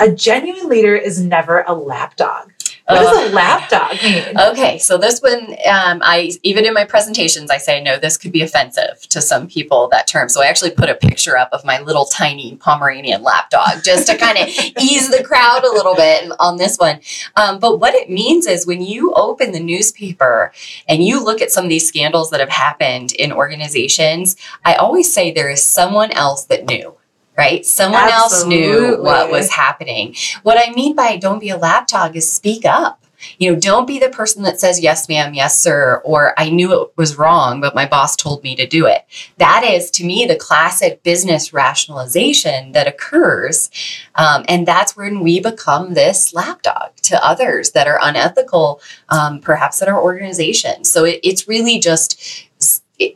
[0.00, 2.50] a genuine leader is never a lapdog.
[2.86, 4.38] What does a lapdog mean?
[4.38, 7.98] Okay, so this one, um, I even in my presentations, I say no.
[7.98, 9.88] This could be offensive to some people.
[9.88, 10.28] That term.
[10.28, 14.18] So I actually put a picture up of my little tiny Pomeranian lapdog just to
[14.18, 14.48] kind of
[14.82, 17.00] ease the crowd a little bit on this one.
[17.36, 20.52] Um, but what it means is when you open the newspaper
[20.86, 25.10] and you look at some of these scandals that have happened in organizations, I always
[25.10, 26.94] say there is someone else that knew
[27.36, 27.64] right?
[27.66, 28.64] Someone Absolutely.
[28.64, 30.14] else knew what was happening.
[30.42, 33.00] What I mean by don't be a lapdog is speak up.
[33.38, 36.82] You know, don't be the person that says, yes, ma'am, yes, sir, or I knew
[36.82, 39.04] it was wrong, but my boss told me to do it.
[39.38, 43.70] That is, to me, the classic business rationalization that occurs.
[44.14, 49.80] Um, and that's when we become this lapdog to others that are unethical, um, perhaps
[49.80, 50.84] at our organization.
[50.84, 52.43] So it, it's really just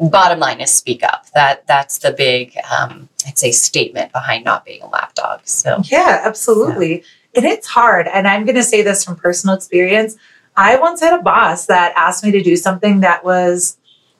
[0.00, 1.26] bottom line is speak up.
[1.34, 5.40] That that's the big, um, I'd say, statement behind not being a lapdog.
[5.44, 6.98] So yeah, absolutely.
[6.98, 7.04] Yeah.
[7.36, 8.08] And it's hard.
[8.08, 10.16] And I'm going to say this from personal experience.
[10.56, 13.76] I once had a boss that asked me to do something that was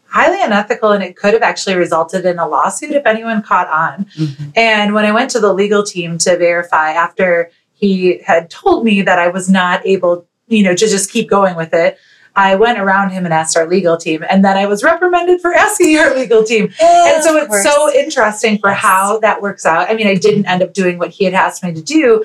[0.09, 4.05] highly unethical and it could have actually resulted in a lawsuit if anyone caught on.
[4.17, 4.51] Mm-hmm.
[4.57, 9.03] And when I went to the legal team to verify after he had told me
[9.03, 11.99] that I was not able, you know, to just keep going with it,
[12.39, 15.53] I went around him and asked our legal team, and then I was reprimanded for
[15.53, 16.73] asking our legal team.
[16.81, 17.65] Yeah, and so it's course.
[17.65, 18.81] so interesting for yes.
[18.81, 19.91] how that works out.
[19.91, 22.25] I mean, I didn't end up doing what he had asked me to do,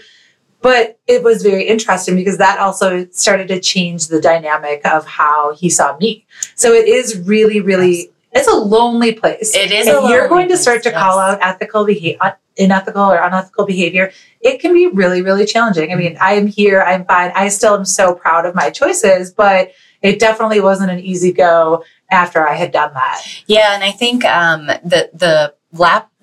[0.61, 5.55] but it was very interesting because that also started to change the dynamic of how
[5.55, 6.25] he saw me.
[6.55, 7.97] So it is really, really.
[7.97, 9.55] Yes it's a lonely place.
[9.55, 9.85] It is.
[9.85, 10.99] if a you're lonely going to place, start to yes.
[10.99, 12.17] call out ethical behavior,
[12.57, 15.91] unethical or unethical behavior, it can be really, really challenging.
[15.91, 17.31] I mean, I am here, I'm fine.
[17.35, 19.71] I still am so proud of my choices, but
[20.03, 23.25] it definitely wasn't an easy go after I had done that.
[23.47, 25.55] Yeah, and I think um, the the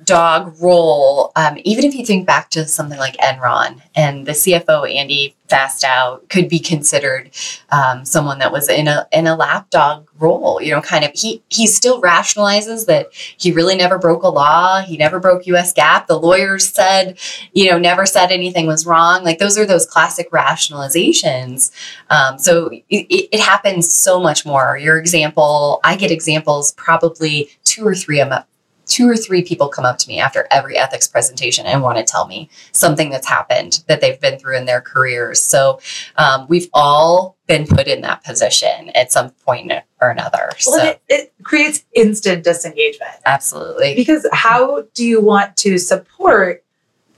[0.01, 4.93] lapdog role, um, even if you think back to something like Enron and the CFO
[4.93, 7.31] Andy Fastow could be considered
[7.71, 10.63] um, someone that was in a in a lapdog role.
[10.63, 14.81] You know, kind of he he still rationalizes that he really never broke a law.
[14.81, 15.75] He never broke U.S.
[15.75, 16.07] GAAP.
[16.07, 17.19] The lawyers said,
[17.53, 19.25] you know, never said anything was wrong.
[19.25, 21.73] Like those are those classic rationalizations.
[22.11, 24.79] Um, so it, it, happens so much more.
[24.79, 28.45] Your example, I get examples probably two or three them
[28.91, 32.05] two or three people come up to me after every ethics presentation and want to
[32.05, 35.41] tell me something that's happened that they've been through in their careers.
[35.41, 35.81] So
[36.17, 39.73] um, we've all been put in that position at some point
[40.03, 40.51] or another.
[40.67, 43.13] Well, so it, it creates instant disengagement.
[43.25, 43.95] absolutely.
[43.95, 46.65] Because how do you want to support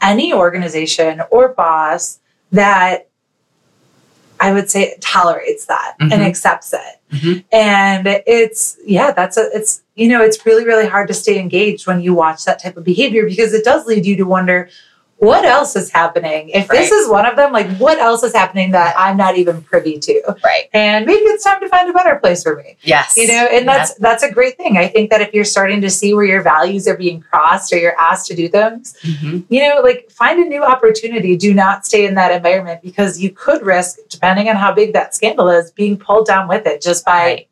[0.02, 3.08] any organization or boss that
[4.42, 6.26] I would say tolerates that and Mhm.
[6.26, 6.80] accepts it?
[7.12, 7.44] Mhm.
[7.52, 11.86] And it's, yeah, that's a, it's, you know, it's really, really hard to stay engaged
[11.86, 14.68] when you watch that type of behavior because it does lead you to wonder
[15.22, 16.48] what else is happening.
[16.48, 19.62] If this is one of them, like what else is happening that I'm not even
[19.62, 20.36] privy to?
[20.44, 20.68] Right.
[20.72, 23.16] And maybe it's time to find a better place for me Yes.
[23.16, 25.90] you know and that's that's a great thing i think that if you're starting to
[25.90, 29.44] see where your values are being crossed or you're asked to do things Mhm.
[29.48, 33.30] you know like find a new opportunity do not stay in that environment because you
[33.30, 37.04] could risk depending on how big that scandal is being pulled down with it just
[37.04, 37.48] by Right.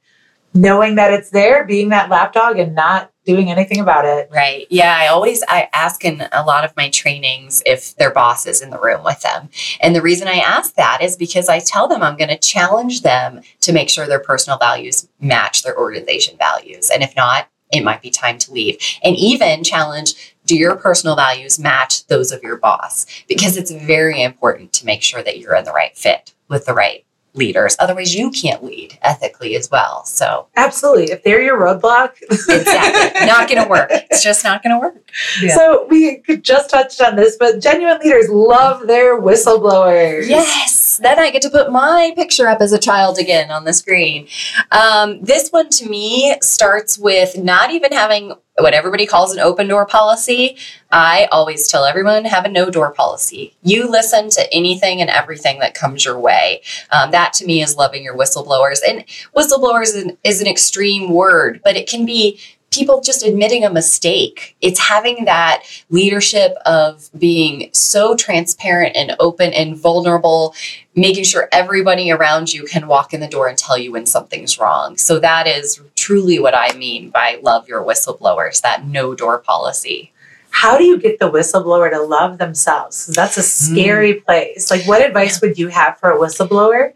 [0.55, 4.67] knowing that it's there being that lapdog and not doing anything about it Right.
[4.71, 4.97] Yeah.
[4.97, 8.71] I always I ask in a lot of my trainings if their boss is in
[8.71, 9.49] the room with them.
[9.81, 13.03] And the reason I ask that is because I tell them I'm going to challenge
[13.03, 16.91] them to make sure their personal values match their organization values.
[16.91, 18.79] And if not, it might be time to leave.
[19.03, 23.07] And even challenge do your personal values match those of your boss?
[23.29, 26.75] Because it's very important to make sure that you're in the right fit with the
[26.75, 27.77] right leaders.
[27.79, 30.05] Otherwise, you can't lead ethically as well.
[30.05, 33.27] So, absolutely if they're your roadblock exactly.
[33.27, 33.89] not going to work.
[33.91, 35.11] It's just not going to work.
[35.43, 35.55] Yeah.
[35.55, 40.29] So we just touched on this, but genuine leaders love their whistleblowers.
[40.29, 40.99] Yes.
[41.03, 44.29] Then I get to put my picture up as a child again on the screen.
[44.71, 49.69] Um, this one to me starts with not even having what everybody calls an open
[49.69, 50.57] door policy.
[50.91, 53.57] I always tell everyone have a no door policy.
[53.63, 56.63] You listen to anything and everything that comes your way.
[56.91, 58.81] Um, that to me is loving your whistleblowers.
[58.87, 59.05] And
[59.37, 62.41] whistleblowers is an, is an extreme word, but it can be
[62.71, 64.57] people just admitting a mistake.
[64.61, 70.55] It's having that leadership of being so transparent and open and vulnerable,
[70.95, 74.59] making sure everybody around you can walk in the door and tell you when something's
[74.59, 74.97] wrong.
[74.97, 80.13] So that is truly what I mean by love your whistleblowers, that no door policy.
[80.53, 83.07] how do you get the whistleblower to love themselves?
[83.07, 84.25] That's a scary hmm.
[84.25, 84.71] place.
[84.71, 86.93] Like, what advice would you have for a whistleblower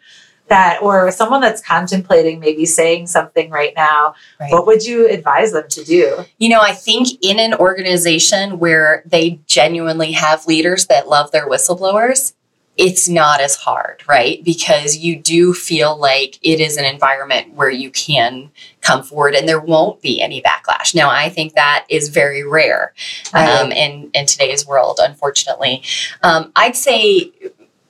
[0.48, 4.14] that, or someone that's contemplating maybe saying something right now?
[4.38, 4.52] Right.
[4.52, 6.24] What would you advise them to do?
[6.38, 11.48] You know, I think in an organization where they genuinely have leaders that love their
[11.48, 12.35] whistleblowers,
[12.76, 14.42] it's not as hard, right?
[14.42, 19.48] Because you do feel like it is an environment where you can come forward and
[19.48, 20.94] there won't be any backlash.
[20.94, 22.92] Now, I think that is very rare
[23.33, 25.85] um, in, in today's world, unfortunately.
[26.22, 27.30] Um, I'd say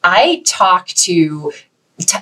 [0.03, 1.53] I talk to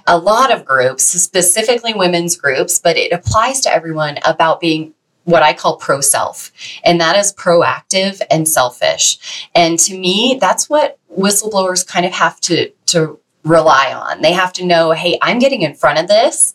[0.06, 5.42] a lot of groups, specifically women's groups, but it applies to everyone about being what
[5.42, 6.50] I call pro self,
[6.84, 9.48] and that is proactive and selfish.
[9.54, 14.22] And to me, that's what whistleblowers kind of have to to rely on.
[14.22, 16.54] They have to know, hey, I'm getting in front of this.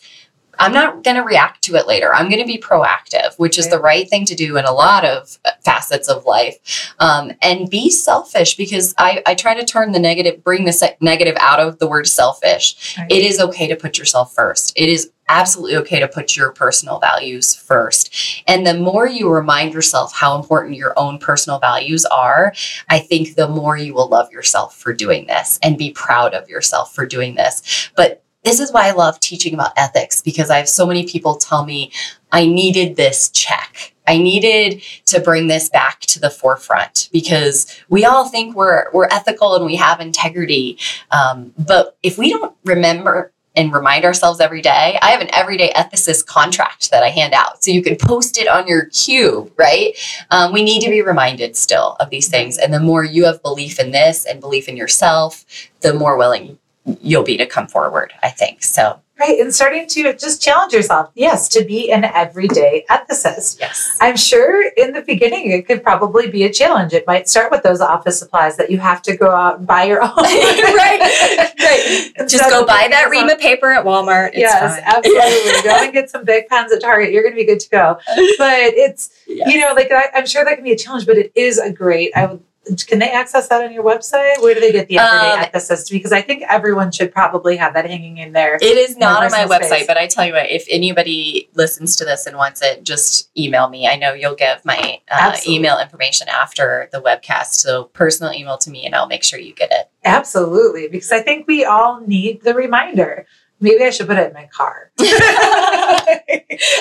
[0.60, 2.14] I'm not going to react to it later.
[2.14, 5.06] I'm going to be proactive, which is the right thing to do in a lot
[5.06, 6.94] of facets of life.
[7.00, 11.36] Um, and be selfish because I, I try to turn the negative, bring the negative
[11.40, 12.98] out of the word selfish.
[12.98, 13.12] Right.
[13.12, 14.74] It is okay to put yourself first.
[14.76, 18.44] It is absolutely okay to put your personal values first.
[18.48, 22.54] And the more you remind yourself how important your own personal values are,
[22.90, 26.50] I think the more you will love yourself for doing this and be proud of
[26.50, 27.92] yourself for doing this.
[27.96, 31.36] But this is why I love teaching about ethics because I have so many people
[31.36, 31.92] tell me
[32.32, 33.94] I needed this check.
[34.08, 39.08] I needed to bring this back to the forefront because we all think we're we're
[39.08, 40.78] ethical and we have integrity,
[41.12, 45.74] um, but if we don't remember and remind ourselves every day, I have an everyday
[45.74, 49.52] ethicist contract that I hand out, so you can post it on your cube.
[49.58, 49.98] Right?
[50.32, 53.44] Um, we need to be reminded still of these things, and the more you have
[53.44, 55.44] belief in this and belief in yourself,
[55.82, 56.60] the more willing
[57.02, 58.14] you'll be to come forward.
[58.24, 59.00] I think so.
[59.20, 59.40] Right.
[59.40, 63.60] And starting to just challenge yourself, yes, to be an everyday ethicist.
[63.60, 63.98] Yes.
[64.00, 66.94] I'm sure in the beginning it could probably be a challenge.
[66.94, 69.86] It might start with those office supplies that you have to go out and buy
[69.86, 70.10] your own.
[70.16, 71.52] right.
[71.60, 72.12] Right.
[72.28, 74.28] Just go buy that up- Rima paper at Walmart.
[74.30, 74.84] It's yes, fine.
[74.86, 75.64] absolutely.
[75.72, 77.12] go and get some big pens at Target.
[77.12, 77.98] You're going to be good to go.
[78.38, 79.52] But it's, Yes.
[79.52, 81.72] you know, like I, I'm sure that can be a challenge, but it is a
[81.72, 82.44] great, I would,
[82.88, 84.42] can they access that on your website?
[84.42, 85.92] Where do they get the everyday Um, ethicist?
[85.92, 88.56] Because I think everyone should probably have that hanging in there.
[88.56, 89.88] It is not on my website, space.
[89.88, 93.70] but I tell you what, if anybody listens to this and wants it, just email
[93.70, 93.88] me.
[93.88, 97.54] I know you'll give my uh, email information after the webcast.
[97.56, 99.90] So personal email to me and I'll make sure you get it.
[100.04, 103.26] Absolutely, because I think we all need the reminder.
[103.60, 104.92] Maybe I should put it in my car.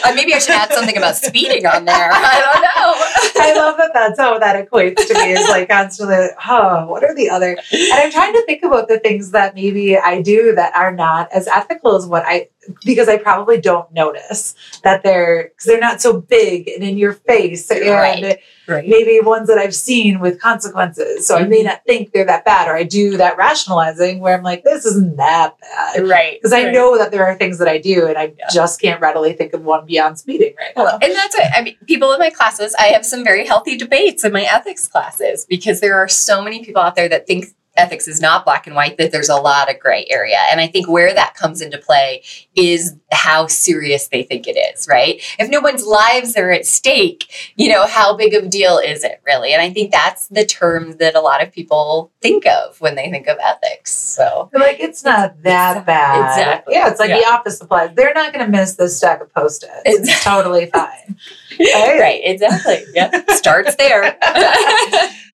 [0.04, 2.10] Uh, maybe I should add something about speeding on there.
[2.10, 3.42] I don't know.
[3.42, 7.14] I love that that's how that equates to me is like constantly, oh, what are
[7.14, 7.50] the other?
[7.50, 11.30] And I'm trying to think about the things that maybe I do that are not
[11.32, 12.48] as ethical as what I,
[12.84, 17.12] because I probably don't notice that they're, because they're not so big and in your
[17.12, 17.70] face.
[17.70, 18.40] And Right.
[18.68, 18.88] Right.
[18.88, 21.26] maybe ones that I've seen with consequences.
[21.26, 21.66] So I may Mm-hmm.
[21.66, 25.16] not think they're that bad, or I do that rationalizing where I'm like, this isn't
[25.16, 26.06] that bad.
[26.08, 26.38] Right.
[26.40, 26.72] Because I right.
[26.74, 28.46] know that there are things that I do, and I Yeah.
[28.52, 30.98] just can't readily think of one beyond speeding right now.
[31.00, 31.46] And that's it.
[31.54, 34.86] I mean, people in my classes, I have some very healthy debates in my ethics
[34.88, 37.46] classes because there are so many people out there that think
[37.76, 40.38] ethics is not black and white, that there's a lot of gray area.
[40.50, 42.22] And I think where that comes into play
[42.54, 45.20] is how serious they think it is, right?
[45.38, 49.04] If no one's lives are at stake, you know, how big of a deal is
[49.04, 49.52] it really?
[49.52, 53.10] And I think that's the term that a lot of people think of when they
[53.10, 53.92] think of ethics.
[53.92, 56.28] So, They're like, it's not that Exact- bad.
[56.38, 56.74] exactly.
[56.74, 57.18] Yeah, it's like Yeah.
[57.20, 57.90] the office supplies.
[57.94, 59.72] They're not going to miss this stack of post-its.
[59.84, 60.30] It's Exactly.
[60.32, 61.16] totally fine.
[61.58, 61.98] Right?
[62.00, 62.84] right, exactly.
[62.94, 64.16] Yeah, starts there.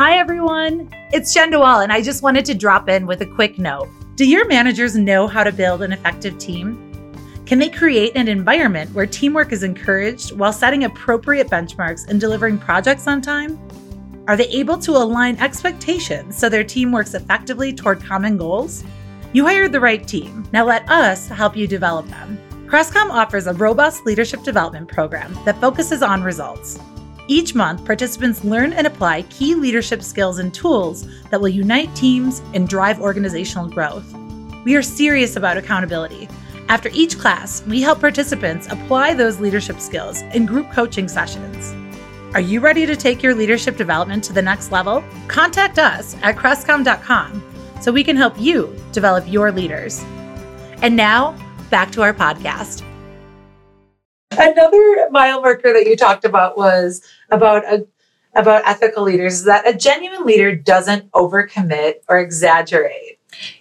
[0.00, 0.88] Hi, everyone.
[1.12, 3.90] It's Jenn DeWall, and I just wanted to drop in with a quick note.
[4.14, 7.42] Do your managers know how to build an effective team?
[7.44, 12.56] Can they create an environment where teamwork is encouraged while setting appropriate benchmarks and delivering
[12.56, 13.60] projects on time?
[14.26, 18.84] Are they able to align expectations so their team works effectively toward common goals?
[19.34, 20.48] You hired the right team.
[20.50, 22.38] Now let us help you develop them.
[22.68, 26.78] Crestcom offers a robust leadership development program that focuses on results.
[27.30, 32.42] Each month, participants learn and apply key leadership skills and tools that will unite teams
[32.54, 34.12] and drive organizational growth.
[34.64, 36.28] We are serious about accountability.
[36.68, 41.72] After each class, we help participants apply those leadership skills in group coaching sessions.
[42.34, 45.04] Are you ready to take your leadership development to the next level?
[45.28, 47.44] Contact us at crestcom.com
[47.80, 50.00] so we can help you develop your leaders.
[50.82, 51.38] And now,
[51.70, 52.84] back to our podcast.
[54.32, 57.86] Another mile marker that you talked about was about a
[58.36, 63.18] about ethical leaders is that a genuine leader doesn't overcommit or exaggerate.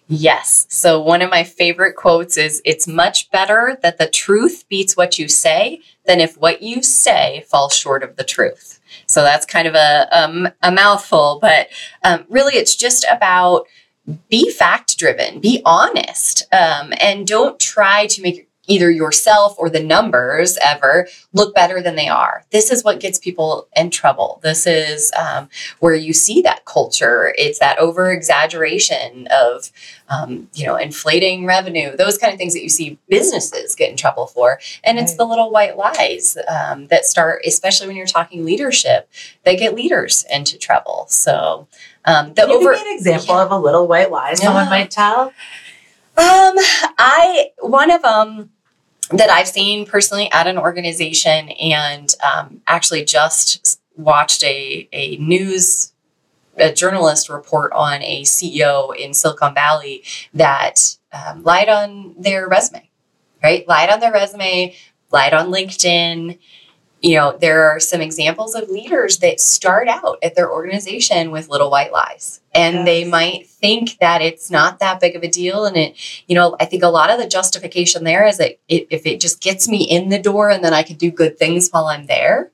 [0.08, 0.68] Yes.
[0.70, 5.20] So one of my favorite quotes is it's much better that the truth beats what
[5.20, 8.80] you say than if what you say falls short of the truth.
[9.06, 11.70] So that's kind of a, um, a mouthful, but
[12.04, 13.66] um, really it's just about
[14.30, 19.84] be fact driven, be honest, um, and don't try to make either yourself or the
[19.84, 22.44] numbers ever look better than they are.
[22.52, 24.40] This is what gets people in trouble.
[24.44, 25.50] This is um,
[25.80, 27.34] where you see that culture.
[27.36, 29.72] It's that over exaggeration of,
[30.08, 33.98] um, you know, inflating revenue, those kind of things that you see businesses get in
[33.98, 34.60] trouble for.
[34.84, 35.18] And it's Right.
[35.18, 39.10] the little white lies um, that start, especially when you're talking leadership,
[39.46, 41.08] that get leaders into trouble.
[41.10, 41.68] So
[42.06, 42.74] um, the Can you over.
[42.76, 44.70] give me an example of a little white lie someone Yeah.
[44.70, 45.34] might tell?
[46.18, 46.54] Um,
[46.98, 48.50] I one of them
[49.12, 55.94] that I've seen personally at an organization, and um, actually just watched a a news
[56.58, 60.04] a journalist report on a CEO in Silicon Valley
[60.34, 62.90] that um, lied on their resume,
[63.42, 63.68] right?
[63.68, 64.76] Lied on their resume,
[65.12, 66.38] lied on LinkedIn.
[67.02, 71.48] You know, there are some examples of leaders that start out at their organization with
[71.48, 72.42] little white lies.
[72.54, 75.66] And they might think that it's not that big of a deal.
[75.66, 75.96] And it,
[76.28, 79.22] you know, I think a lot of the justification there is that it, if it
[79.22, 82.06] just gets me in the door and then I can do good things while I'm
[82.08, 82.52] there,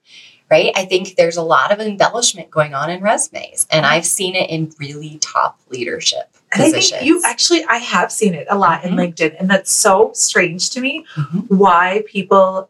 [0.52, 0.72] right?
[0.76, 3.66] I think there's a lot of embellishment going on in resumes.
[3.72, 7.00] And I've seen it in really top leadership And I positions.
[7.00, 9.14] think you actually, I have seen it a lot in Mhm.
[9.16, 11.04] LinkedIn, and that's so strange to me.
[11.16, 11.46] Mhm.
[11.50, 12.70] Why people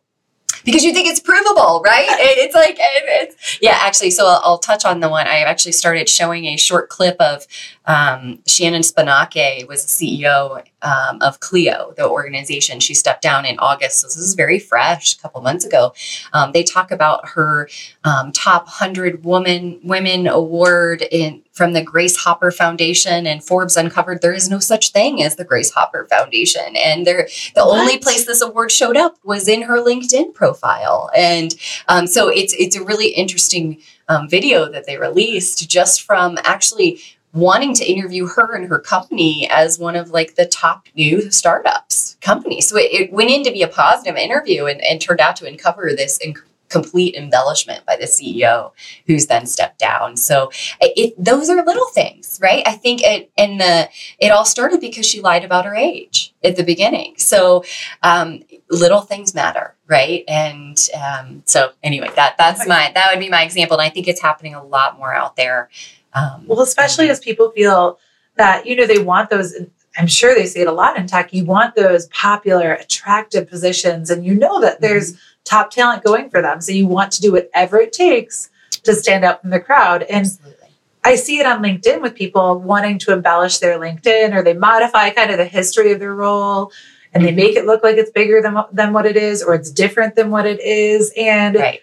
[0.65, 2.07] because you think it's provable, right?
[2.37, 3.77] It's like it's yeah.
[3.81, 7.15] Actually, so I'll, I'll touch on the one I actually started showing a short clip
[7.19, 7.45] of
[7.87, 12.79] um, Shannon Spinache was the CEO um, of Clio, the organization.
[12.79, 15.93] She stepped down in August, so this is very fresh, a couple months ago.
[16.33, 17.69] Um, they talk about her
[18.03, 24.21] um, top hundred woman women award in from the Grace Hopper Foundation, and Forbes uncovered
[24.21, 27.79] there is no such thing as the Grace Hopper Foundation, and there the what?
[27.79, 31.55] only place this award showed up was in her LinkedIn profile, and
[31.87, 36.99] um, so it's it's a really interesting um, video that they released just from actually
[37.35, 42.15] wanting to interview her and her company as one of like the top new startups
[42.21, 42.61] company.
[42.61, 45.45] So it, it went in to be a positive interview and, and turned out to
[45.45, 48.71] uncover this inc- complete embellishment by the CEO
[49.05, 50.17] who's then stepped down.
[50.17, 50.49] So
[50.81, 52.63] it, those are little things, right?
[52.65, 56.55] I think it and the it all started because she lied about her age at
[56.55, 57.15] the beginning.
[57.17, 57.63] So
[58.01, 60.23] um, little things matter, right?
[60.27, 64.07] And um, so anyway, that that's my that would be my example, and I think
[64.07, 65.69] it's happening a lot more out there
[66.15, 67.99] um, well, especially as people feel
[68.35, 69.53] that, you know, they want those,
[69.97, 74.09] I'm sure they see it a lot in tech, you want those popular, attractive positions,
[74.09, 75.21] and you know that there's mm-hmm.
[75.43, 76.61] top talent going for them.
[76.61, 78.49] So you want to do whatever it takes
[78.83, 80.03] to stand out from the crowd.
[80.03, 80.67] And Absolutely.
[81.03, 85.09] I see it on LinkedIn with people wanting to embellish their LinkedIn or they modify
[85.09, 86.71] kind of the history of their role
[87.13, 87.37] and they mm-hmm.
[87.37, 90.31] make it look like it's bigger than, than what it is or it's different than
[90.31, 91.13] what it is.
[91.17, 91.81] And right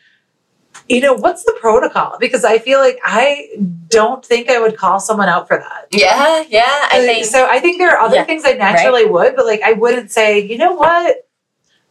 [0.92, 2.16] you know, what's the protocol?
[2.20, 3.48] Because I feel like I
[3.88, 5.86] don't think I would call someone out for that.
[5.90, 6.88] Yeah, yeah.
[6.90, 7.46] I think so.
[7.50, 9.12] I think there are other yeah, things I naturally right.
[9.12, 11.26] would, but like I wouldn't say, you know what,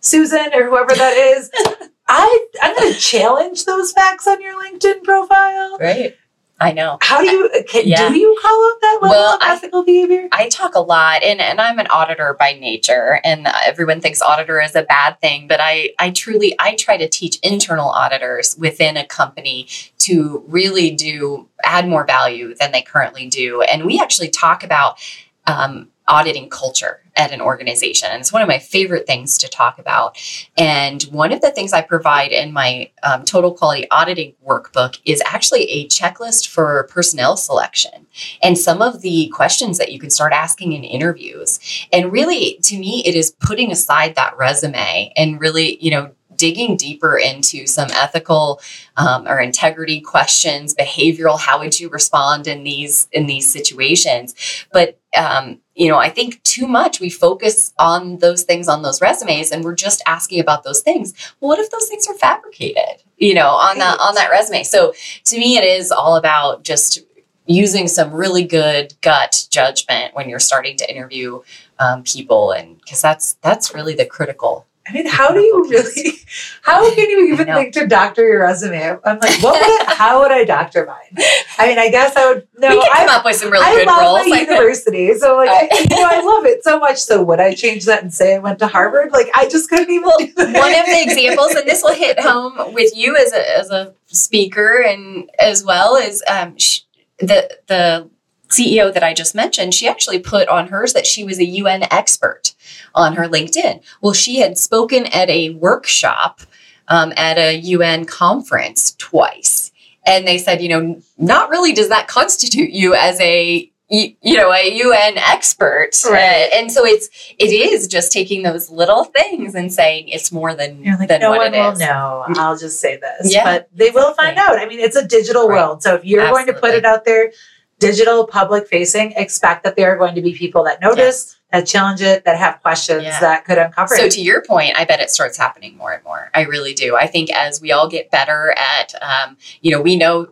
[0.02, 1.50] Susan or whoever that is,
[2.08, 5.80] I I'm going to challenge those facts on your LinkedIn profile.
[5.80, 6.16] Right.
[6.62, 7.00] I know.
[7.02, 8.08] How do you can, yeah.
[8.08, 10.28] do you call out that level well, of ethical I, behavior?
[10.32, 14.62] I talk a lot, and and I'm an auditor by nature, and everyone thinks auditor
[14.62, 18.96] is a bad thing, but I I truly I try to teach internal auditors within
[18.96, 19.68] a company
[20.00, 25.00] to really do add more value than they currently do, and we actually talk about
[25.48, 28.10] um, auditing culture at an organization.
[28.12, 30.18] And it's one of my favorite things to talk about.
[30.58, 35.22] And one of the things I provide in my um, total quality auditing workbook is
[35.26, 38.08] actually a checklist for personnel selection
[38.42, 41.60] and some of the questions that you can start asking in interviews.
[41.92, 46.76] And really, to me, it is putting aside that resume and really, you know, digging
[46.76, 48.60] deeper into some ethical
[48.98, 54.34] um, or integrity questions behavioral how would you respond in these in these situations
[54.74, 59.02] but um, you know i think too much we focus on those things on those
[59.02, 61.14] resumes and we're just asking about those things.
[61.40, 64.64] Well, what if those things are fabricated you know on that on that resume?
[64.64, 64.94] So
[65.26, 67.00] to me it is all about just
[67.46, 71.42] using some really good gut judgment when you're starting to interview
[71.80, 76.20] um, people and because that's that's really the critical I mean, how do you really?
[76.64, 78.98] How can you even think to doctor your resume?
[79.06, 81.26] I'm like, what would I, how would I doctor mine?
[81.58, 82.48] I mean, I guess I would.
[82.58, 84.28] No, we can come I, up with some really I good love roles.
[84.28, 86.98] My university, so like, I, you know, I love it so much.
[86.98, 89.12] So would I change that and say I went to Harvard?
[89.12, 90.04] Like, I just couldn't even.
[90.04, 93.70] Well, one of the examples, and this will hit home with you as a as
[93.70, 96.82] a speaker, and as well as um, sh-
[97.20, 98.10] the the
[98.52, 101.84] CEO that I just mentioned, she actually put on hers that she was a UN
[101.92, 102.54] expert
[102.94, 103.82] on her LinkedIn.
[104.02, 106.42] Well, she had spoken at a workshop
[106.88, 109.72] um, at a UN conference twice.
[110.06, 114.38] And they said, you know, not really does that constitute you as a you, you
[114.38, 116.50] know a UN expert, right?
[116.52, 120.54] Uh, and so it's it is just taking those little things and saying it's more
[120.54, 122.24] than You're like, than no what one will know.
[122.38, 124.58] I'll just say this, yeah, but they will find out.
[124.58, 125.56] I mean, it's a digital right.
[125.56, 126.54] world, so if you're Absolutely.
[126.54, 127.34] going to put it out there,
[127.82, 131.38] digital public facing, expect that there are going to be people that notice, yes.
[131.52, 133.20] that challenge it, that have questions yeah.
[133.20, 134.12] that could uncover so it.
[134.12, 136.30] to your point, I bet it starts happening more and more.
[136.34, 136.96] I really do.
[136.96, 140.32] I think as we all get better at, um, you know, we know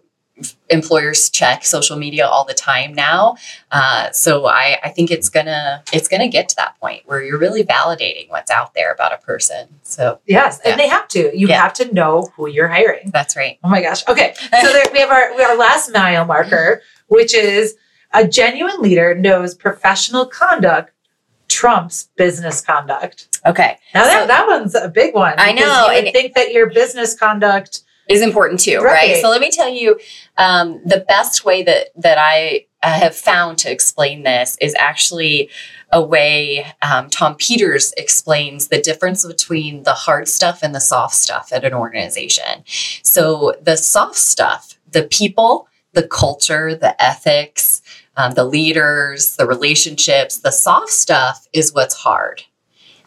[0.69, 3.35] employers check social media all the time now
[3.71, 7.37] uh, so I, I think it's gonna it's gonna get to that point where you're
[7.37, 10.71] really validating what's out there about a person so yes yeah.
[10.71, 11.61] and they have to you yeah.
[11.61, 14.99] have to know who you're hiring that's right oh my gosh okay so there, we
[14.99, 17.75] have our, our last mile marker which is
[18.13, 20.93] a genuine leader knows professional conduct
[21.47, 23.39] trumps business conduct.
[23.45, 23.77] Okay.
[23.93, 25.33] Now that, that one's a big one.
[25.37, 25.87] I know.
[25.87, 29.11] You and think that your business conduct is important too, right?
[29.11, 29.21] right?
[29.21, 29.99] So let me tell you,
[30.37, 35.49] um, the best way that that I have found to explain this is actually
[35.91, 41.15] a way um, Tom Peters explains the difference between the hard stuff and the soft
[41.15, 42.63] stuff at an organization.
[43.03, 47.81] So the soft stuff, the people the culture, the ethics,
[48.17, 52.43] um, the leaders, the relationships, the soft stuff is what's hard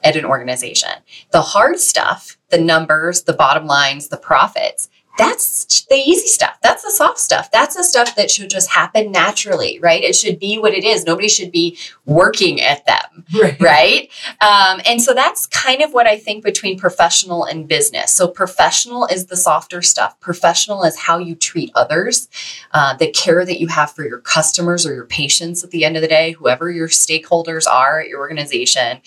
[0.03, 0.91] at an organization.
[1.31, 6.59] The hard stuff, the numbers, the bottom lines, the profits, that's the easy stuff.
[6.63, 7.51] That's the soft stuff.
[7.51, 10.03] That's the stuff that should just happen naturally, right?
[10.03, 11.05] It should be what it is.
[11.05, 13.61] Nobody should be working at them, right?
[13.61, 14.11] right?
[14.41, 18.13] Um, and so that's kind of what I think between professional and business.
[18.13, 20.19] So professional is the softer stuff.
[20.21, 22.29] Professional is how you treat others,
[22.73, 25.97] uh, the care that you have for your customers or your patients at the end
[25.97, 29.01] of the day, whoever your stakeholders are at your organization.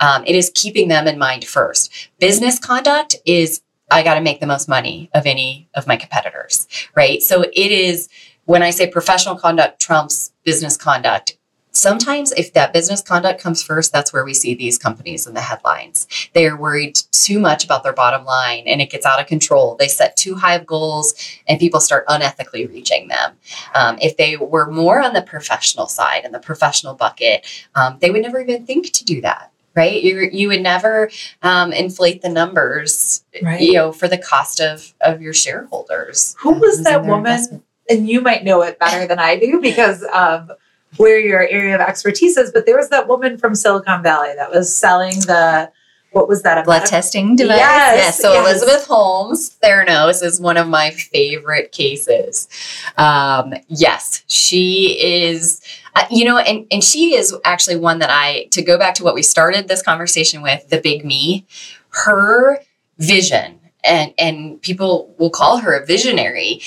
[0.00, 1.92] Um, it is keeping them in mind first.
[2.18, 3.60] Business conduct is
[3.90, 7.22] I got to make the most money of any of my competitors, right?
[7.22, 8.08] So it is
[8.44, 11.36] when I say professional conduct trumps business conduct,
[11.72, 15.40] sometimes if that business conduct comes first, that's where we see these companies in the
[15.40, 16.06] headlines.
[16.32, 19.76] They are worried too much about their bottom line and it gets out of control.
[19.76, 21.14] They set too high of goals
[21.46, 23.36] and people start unethically reaching them.
[23.74, 28.10] Um, if they were more on the professional side and the professional bucket, um, they
[28.10, 30.02] would never even think to do that right?
[30.02, 31.10] You you would never
[31.42, 33.60] um, inflate the numbers, right.
[33.60, 36.36] you know, for the cost of of your shareholders.
[36.40, 37.32] Who was that woman?
[37.32, 37.64] Investment.
[37.88, 40.52] And you might know it better than I do because of
[40.96, 42.52] where your area of expertise is.
[42.52, 45.70] But there was that woman from Silicon Valley that was selling the
[46.12, 46.58] what was that?
[46.58, 46.64] About?
[46.64, 47.58] Blood testing device.
[47.58, 47.96] Yes.
[47.96, 48.18] yes.
[48.20, 48.46] So yes.
[48.46, 52.48] Elizabeth Holmes Theranos is one of my favorite cases.
[52.96, 55.60] Um, yes, she is.
[55.96, 59.04] Uh, you know, and and she is actually one that I to go back to
[59.04, 61.46] what we started this conversation with the big me.
[61.90, 62.60] Her
[62.98, 66.60] vision and and people will call her a visionary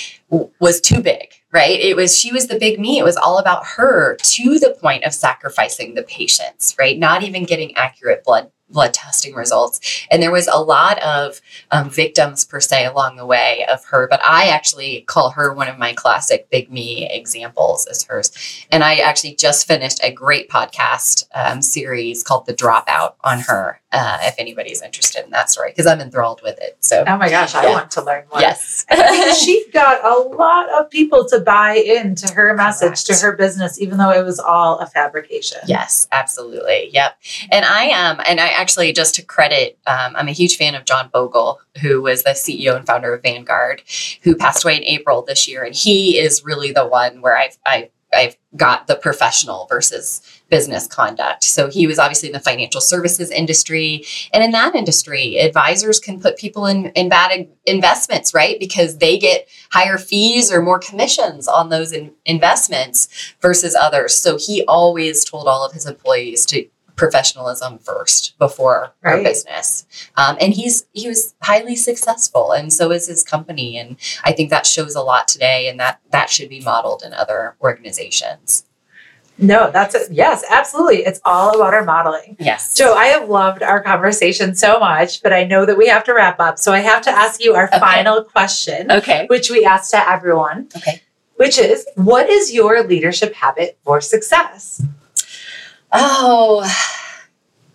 [0.58, 3.64] was too big right it was she was the big me it was all about
[3.64, 8.94] her to the point of sacrificing the patients right not even getting accurate blood blood
[8.94, 10.06] testing results.
[10.10, 11.40] And there was a lot of
[11.70, 15.68] um, victims per se along the way of her, but I actually call her one
[15.68, 18.32] of my classic big me examples as hers.
[18.70, 23.80] And I actually just finished a great podcast um, series called The Dropout on her
[23.94, 26.76] uh, if anybody's interested in that story, because I'm enthralled with it.
[26.80, 27.70] So, oh my gosh, I yeah.
[27.70, 28.40] want to learn more.
[28.40, 28.84] Yes,
[29.42, 33.06] she got a lot of people to buy into her message, Correct.
[33.06, 35.58] to her business, even though it was all a fabrication.
[35.66, 36.90] Yes, absolutely.
[36.92, 37.18] Yep.
[37.50, 40.74] And I am, um, and I actually just to credit, um, I'm a huge fan
[40.74, 43.82] of John Bogle, who was the CEO and founder of Vanguard,
[44.22, 47.58] who passed away in April this year, and he is really the one where I've
[47.64, 51.42] I I've got the professional versus business conduct.
[51.44, 54.04] So he was obviously in the financial services industry.
[54.32, 58.60] And in that industry, advisors can put people in, in bad investments, right?
[58.60, 63.08] Because they get higher fees or more commissions on those in, investments
[63.40, 64.16] versus others.
[64.16, 69.16] So he always told all of his employees to professionalism first before right.
[69.16, 69.86] our business.
[70.16, 73.78] Um, and he's he was highly successful, and so is his company.
[73.78, 77.12] And I think that shows a lot today, and that that should be modeled in
[77.12, 78.64] other organizations.
[79.36, 80.12] No, that's it.
[80.12, 80.98] Yes, absolutely.
[80.98, 82.36] It's all about our modeling.
[82.38, 82.76] Yes.
[82.76, 86.14] Jo, I have loved our conversation so much, but I know that we have to
[86.14, 86.58] wrap up.
[86.58, 87.80] So I have to ask you our okay.
[87.80, 88.92] final question.
[88.92, 89.26] Okay.
[89.28, 90.68] Which we ask to everyone.
[90.76, 91.02] Okay.
[91.36, 94.80] Which is what is your leadership habit for success?
[95.96, 96.68] Oh,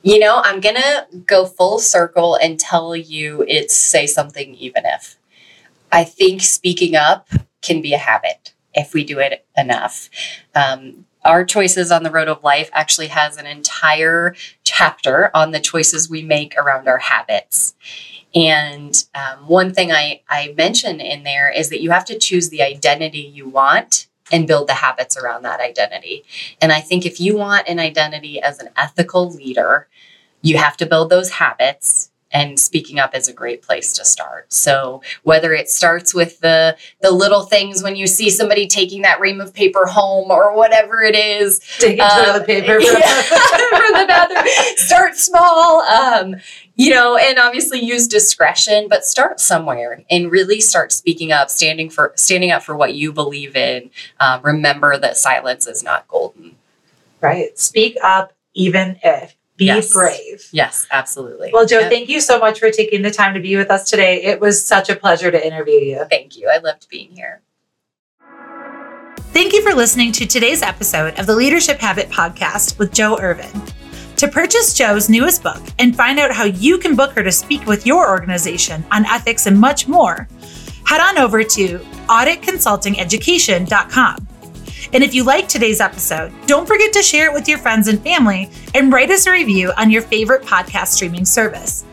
[0.04, 4.84] you know, I'm going to go full circle and tell you it's say something even
[4.86, 5.18] if.
[5.92, 7.30] I think speaking up
[7.62, 10.10] can be a habit if we do it enough.
[10.54, 15.60] Um, our choices on the road of life actually has an entire chapter on the
[15.62, 17.74] choices we make around our habits.
[18.36, 22.50] And um, one thing I, I mention in there is that you have to choose
[22.50, 26.24] the identity you want and build the habits around that identity.
[26.62, 29.88] And I think if you want an identity as an ethical leader,
[30.42, 34.52] you have to build those habits and speaking up is a great place to start.
[34.54, 39.20] So whether it starts with the the little things when you see somebody taking that
[39.20, 44.02] ream of paper home or whatever it is, taking um, toilet paper from, yeah, from
[44.02, 44.46] the bathroom.
[44.78, 46.36] Start small, um,
[46.80, 51.90] you know, and obviously use discretion, but start somewhere and really start speaking up, standing
[51.90, 53.92] for standing up for what you believe in.
[54.22, 56.56] Um, remember that silence is not golden.
[57.20, 57.60] Right.
[57.60, 59.92] Speak up, even if be yes.
[59.92, 60.48] brave.
[60.54, 61.50] Yes, absolutely.
[61.52, 61.92] Well, Jo, yep.
[61.92, 64.24] thank you so much for taking the time to be with us today.
[64.24, 66.06] It was such a pleasure to interview you.
[66.10, 66.50] Thank you.
[66.50, 67.42] I loved being here.
[69.34, 73.74] Thank you for listening to today's episode of the Leadership Habit Podcast with Jo Erven.
[74.20, 77.66] To purchase Jo's newest book and find out how you can book her to speak
[77.66, 80.28] with your organization on ethics and much more,
[80.86, 84.28] head on over to auditconsultingeducation.com.
[84.92, 88.04] And if you like today's episode, don't forget to share it with your friends and
[88.04, 91.86] family and write us a review on your favorite podcast streaming service.